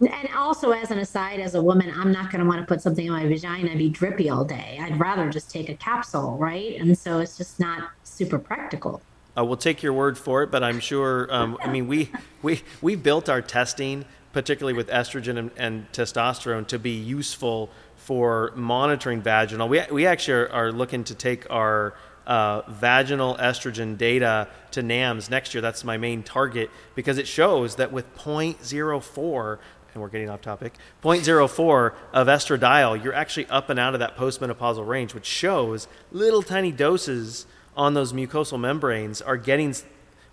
and 0.00 0.28
also, 0.34 0.72
as 0.72 0.90
an 0.90 0.98
aside, 0.98 1.38
as 1.38 1.54
a 1.54 1.62
woman, 1.62 1.92
I'm 1.94 2.10
not 2.10 2.30
going 2.32 2.42
to 2.42 2.48
want 2.48 2.60
to 2.60 2.66
put 2.66 2.80
something 2.80 3.06
in 3.06 3.12
my 3.12 3.26
vagina 3.26 3.70
and 3.70 3.78
be 3.78 3.88
drippy 3.88 4.30
all 4.30 4.44
day. 4.44 4.78
I'd 4.80 4.98
rather 4.98 5.30
just 5.30 5.50
take 5.50 5.68
a 5.68 5.74
capsule, 5.74 6.36
right? 6.38 6.80
And 6.80 6.96
so 6.98 7.20
it's 7.20 7.36
just 7.36 7.60
not 7.60 7.90
super 8.02 8.38
practical. 8.38 9.00
Uh, 9.36 9.44
we'll 9.44 9.56
take 9.56 9.82
your 9.82 9.92
word 9.92 10.18
for 10.18 10.42
it, 10.42 10.50
but 10.50 10.62
I'm 10.62 10.80
sure. 10.80 11.32
Um, 11.32 11.56
I 11.62 11.70
mean, 11.70 11.86
we 11.86 12.10
we 12.42 12.62
we 12.80 12.96
built 12.96 13.28
our 13.28 13.40
testing, 13.40 14.04
particularly 14.32 14.76
with 14.76 14.88
estrogen 14.88 15.38
and, 15.38 15.50
and, 15.56 15.92
testosterone, 15.92 16.66
to 16.66 16.78
be 16.78 16.90
useful 16.90 17.70
for 17.96 18.52
monitoring 18.56 19.22
vaginal. 19.22 19.68
We 19.68 19.82
we 19.90 20.06
actually 20.06 20.34
are, 20.34 20.48
are 20.50 20.72
looking 20.72 21.04
to 21.04 21.14
take 21.14 21.48
our 21.50 21.94
uh, 22.26 22.62
vaginal 22.68 23.36
estrogen 23.36 23.96
data 23.98 24.48
to 24.72 24.82
NAMS 24.82 25.30
next 25.30 25.54
year. 25.54 25.60
That's 25.60 25.84
my 25.84 25.96
main 25.96 26.22
target 26.22 26.70
because 26.94 27.18
it 27.18 27.26
shows 27.26 27.76
that 27.76 27.92
with 27.92 28.14
0.04 28.16 29.58
and 29.94 30.02
we're 30.02 30.08
getting 30.08 30.30
off 30.30 30.40
topic, 30.40 30.74
0.04 31.02 31.92
of 32.12 32.26
estradiol, 32.26 33.02
you're 33.02 33.14
actually 33.14 33.46
up 33.46 33.68
and 33.68 33.78
out 33.78 33.94
of 33.94 34.00
that 34.00 34.16
postmenopausal 34.16 34.86
range, 34.86 35.14
which 35.14 35.26
shows 35.26 35.86
little 36.10 36.42
tiny 36.42 36.72
doses 36.72 37.46
on 37.76 37.94
those 37.94 38.12
mucosal 38.12 38.58
membranes 38.58 39.20
are 39.22 39.36
getting 39.36 39.74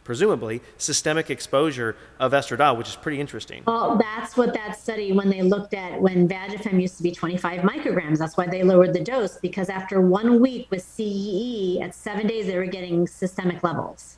presumably 0.09 0.59
systemic 0.79 1.29
exposure 1.29 1.95
of 2.19 2.31
estradiol, 2.31 2.75
which 2.75 2.87
is 2.89 2.95
pretty 2.95 3.19
interesting. 3.19 3.61
Well, 3.67 3.95
that's 3.95 4.35
what 4.35 4.55
that 4.55 4.75
study, 4.75 5.11
when 5.11 5.29
they 5.29 5.43
looked 5.43 5.75
at 5.75 6.01
when 6.01 6.27
Vagifem 6.27 6.81
used 6.81 6.97
to 6.97 7.03
be 7.03 7.11
25 7.11 7.61
micrograms, 7.61 8.17
that's 8.17 8.35
why 8.35 8.47
they 8.47 8.63
lowered 8.63 8.91
the 8.91 9.03
dose 9.03 9.37
because 9.37 9.69
after 9.69 10.01
one 10.01 10.39
week 10.41 10.65
with 10.71 10.81
CEE, 10.81 11.79
at 11.83 11.93
seven 11.93 12.25
days, 12.25 12.47
they 12.47 12.57
were 12.57 12.65
getting 12.65 13.05
systemic 13.05 13.61
levels. 13.61 14.17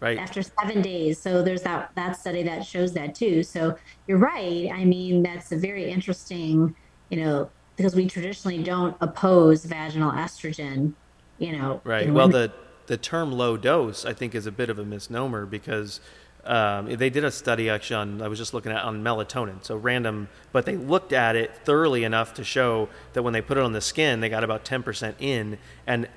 Right. 0.00 0.18
After 0.18 0.42
seven 0.42 0.82
days 0.82 1.20
so 1.20 1.40
there's 1.40 1.62
that 1.62 1.92
that 1.94 2.16
study 2.16 2.42
that 2.42 2.64
shows 2.64 2.92
that 2.94 3.14
too. 3.14 3.44
So 3.44 3.76
you're 4.06 4.18
right 4.18 4.70
i 4.72 4.84
mean 4.84 5.24
that's 5.24 5.50
a 5.50 5.56
very 5.56 5.90
interesting 5.90 6.76
you 7.10 7.18
know 7.24 7.50
because 7.76 7.96
we 7.96 8.06
traditionally 8.06 8.62
don't 8.62 8.96
oppose 9.00 9.64
vaginal 9.64 10.12
estrogen 10.12 10.94
you 11.38 11.50
know 11.58 11.80
right. 11.82 12.12
Well 12.12 12.28
the 12.28 12.52
the 12.88 12.96
term 12.96 13.32
low 13.32 13.56
dose 13.56 14.04
i 14.04 14.12
think 14.12 14.34
is 14.34 14.46
a 14.46 14.52
bit 14.52 14.68
of 14.68 14.78
a 14.78 14.84
misnomer 14.84 15.46
because 15.46 16.00
um, 16.44 16.86
they 16.86 17.10
did 17.10 17.24
a 17.24 17.30
study 17.30 17.70
actually 17.70 17.96
on 17.96 18.20
i 18.22 18.28
was 18.28 18.38
just 18.38 18.52
looking 18.52 18.72
at 18.72 18.82
on 18.82 19.02
melatonin 19.02 19.62
so 19.64 19.76
random 19.76 20.28
but 20.52 20.66
they 20.66 20.76
looked 20.76 21.12
at 21.12 21.36
it 21.36 21.54
thoroughly 21.64 22.04
enough 22.04 22.34
to 22.34 22.44
show 22.44 22.88
that 23.12 23.22
when 23.22 23.32
they 23.32 23.40
put 23.40 23.56
it 23.56 23.62
on 23.62 23.72
the 23.72 23.80
skin 23.80 24.20
they 24.20 24.28
got 24.28 24.42
about 24.44 24.64
10% 24.64 25.14
in 25.20 25.58
and 25.86 26.08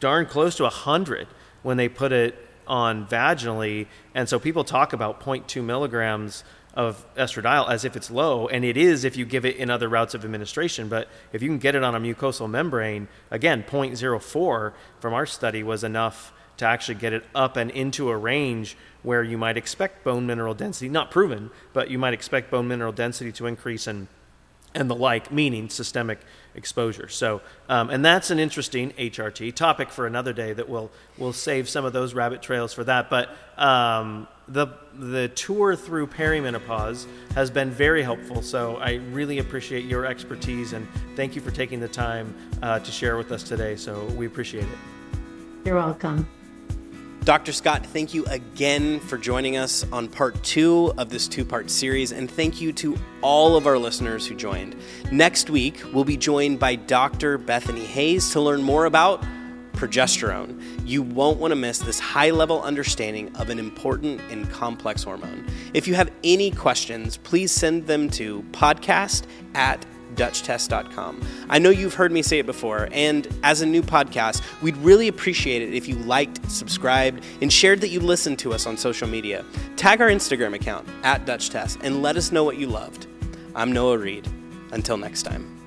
darn 0.00 0.26
close 0.26 0.56
to 0.56 0.62
100 0.64 1.28
when 1.62 1.76
they 1.76 1.88
put 1.88 2.12
it 2.12 2.48
on 2.70 3.06
vaginally. 3.06 3.86
And 4.14 4.28
so 4.28 4.38
people 4.38 4.64
talk 4.64 4.92
about 4.92 5.20
0.2 5.20 5.62
milligrams 5.62 6.44
of 6.74 7.04
estradiol 7.16 7.68
as 7.68 7.84
if 7.84 7.96
it's 7.96 8.10
low, 8.10 8.48
and 8.48 8.64
it 8.64 8.76
is 8.76 9.04
if 9.04 9.16
you 9.16 9.24
give 9.24 9.44
it 9.44 9.56
in 9.56 9.70
other 9.70 9.88
routes 9.88 10.14
of 10.14 10.24
administration. 10.24 10.88
But 10.88 11.08
if 11.32 11.42
you 11.42 11.48
can 11.48 11.58
get 11.58 11.74
it 11.74 11.82
on 11.82 11.94
a 11.94 12.00
mucosal 12.00 12.48
membrane, 12.48 13.08
again, 13.30 13.64
0.04 13.64 14.72
from 15.00 15.14
our 15.14 15.26
study 15.26 15.62
was 15.62 15.82
enough 15.82 16.32
to 16.58 16.66
actually 16.66 16.96
get 16.96 17.12
it 17.12 17.24
up 17.34 17.56
and 17.56 17.70
into 17.70 18.10
a 18.10 18.16
range 18.16 18.76
where 19.02 19.22
you 19.22 19.38
might 19.38 19.56
expect 19.56 20.04
bone 20.04 20.26
mineral 20.26 20.54
density, 20.54 20.88
not 20.88 21.10
proven, 21.10 21.50
but 21.72 21.90
you 21.90 21.98
might 21.98 22.12
expect 22.12 22.50
bone 22.50 22.68
mineral 22.68 22.92
density 22.92 23.32
to 23.32 23.46
increase 23.46 23.86
and 23.86 24.06
and 24.74 24.88
the 24.88 24.94
like, 24.94 25.32
meaning 25.32 25.68
systemic 25.68 26.20
exposure. 26.54 27.08
So, 27.08 27.40
um, 27.68 27.90
and 27.90 28.04
that's 28.04 28.30
an 28.30 28.38
interesting 28.38 28.92
HRT 28.92 29.54
topic 29.54 29.90
for 29.90 30.06
another 30.06 30.32
day 30.32 30.52
that 30.52 30.68
we'll 30.68 30.90
we'll 31.18 31.32
save 31.32 31.68
some 31.68 31.84
of 31.84 31.92
those 31.92 32.14
rabbit 32.14 32.40
trails 32.42 32.72
for 32.72 32.84
that. 32.84 33.10
But 33.10 33.30
um, 33.56 34.28
the 34.50 34.66
the 34.94 35.28
tour 35.28 35.76
through 35.76 36.08
perimenopause 36.08 37.06
has 37.34 37.50
been 37.50 37.70
very 37.70 38.02
helpful. 38.02 38.42
So 38.42 38.76
I 38.76 38.94
really 39.12 39.38
appreciate 39.38 39.84
your 39.84 40.04
expertise 40.04 40.72
and 40.72 40.86
thank 41.16 41.34
you 41.34 41.40
for 41.40 41.50
taking 41.50 41.80
the 41.80 41.88
time 41.88 42.34
uh, 42.60 42.80
to 42.80 42.90
share 42.90 43.16
with 43.16 43.32
us 43.32 43.42
today. 43.42 43.76
So 43.76 44.04
we 44.16 44.26
appreciate 44.26 44.64
it. 44.64 44.78
You're 45.64 45.76
welcome. 45.76 46.28
Dr. 47.24 47.52
Scott, 47.52 47.84
thank 47.84 48.14
you 48.14 48.24
again 48.26 48.98
for 48.98 49.18
joining 49.18 49.58
us 49.58 49.84
on 49.92 50.08
part 50.08 50.42
two 50.42 50.92
of 50.96 51.10
this 51.10 51.28
two 51.28 51.44
part 51.44 51.70
series, 51.70 52.12
and 52.12 52.30
thank 52.30 52.62
you 52.62 52.72
to 52.72 52.96
all 53.20 53.56
of 53.56 53.66
our 53.66 53.76
listeners 53.76 54.26
who 54.26 54.34
joined. 54.34 54.74
Next 55.12 55.50
week, 55.50 55.82
we'll 55.92 56.04
be 56.04 56.16
joined 56.16 56.58
by 56.58 56.76
Dr. 56.76 57.36
Bethany 57.36 57.84
Hayes 57.84 58.30
to 58.30 58.40
learn 58.40 58.62
more 58.62 58.86
about 58.86 59.22
progesterone. 59.80 60.62
You 60.86 61.02
won't 61.02 61.38
want 61.38 61.52
to 61.52 61.56
miss 61.56 61.78
this 61.78 61.98
high 61.98 62.30
level 62.30 62.60
understanding 62.62 63.34
of 63.36 63.48
an 63.48 63.58
important 63.58 64.20
and 64.30 64.48
complex 64.50 65.02
hormone. 65.02 65.46
If 65.72 65.88
you 65.88 65.94
have 65.94 66.10
any 66.22 66.50
questions, 66.50 67.16
please 67.16 67.50
send 67.50 67.86
them 67.86 68.10
to 68.10 68.42
podcast 68.52 69.24
at 69.54 69.84
DutchTest.com. 70.16 71.24
I 71.48 71.58
know 71.58 71.70
you've 71.70 71.94
heard 71.94 72.12
me 72.12 72.20
say 72.20 72.40
it 72.40 72.46
before, 72.46 72.88
and 72.92 73.26
as 73.42 73.62
a 73.62 73.66
new 73.66 73.80
podcast, 73.80 74.42
we'd 74.60 74.76
really 74.78 75.08
appreciate 75.08 75.62
it 75.62 75.72
if 75.72 75.88
you 75.88 75.94
liked, 75.96 76.50
subscribed, 76.50 77.24
and 77.40 77.50
shared 77.50 77.80
that 77.80 77.88
you 77.88 78.00
listened 78.00 78.38
to 78.40 78.52
us 78.52 78.66
on 78.66 78.76
social 78.76 79.08
media. 79.08 79.44
Tag 79.76 80.00
our 80.00 80.08
Instagram 80.08 80.54
account 80.54 80.86
at 81.04 81.24
DutchTest 81.24 81.82
and 81.82 82.02
let 82.02 82.16
us 82.16 82.32
know 82.32 82.44
what 82.44 82.58
you 82.58 82.66
loved. 82.66 83.06
I'm 83.54 83.72
Noah 83.72 83.98
Reed. 83.98 84.28
Until 84.72 84.96
next 84.96 85.22
time. 85.22 85.59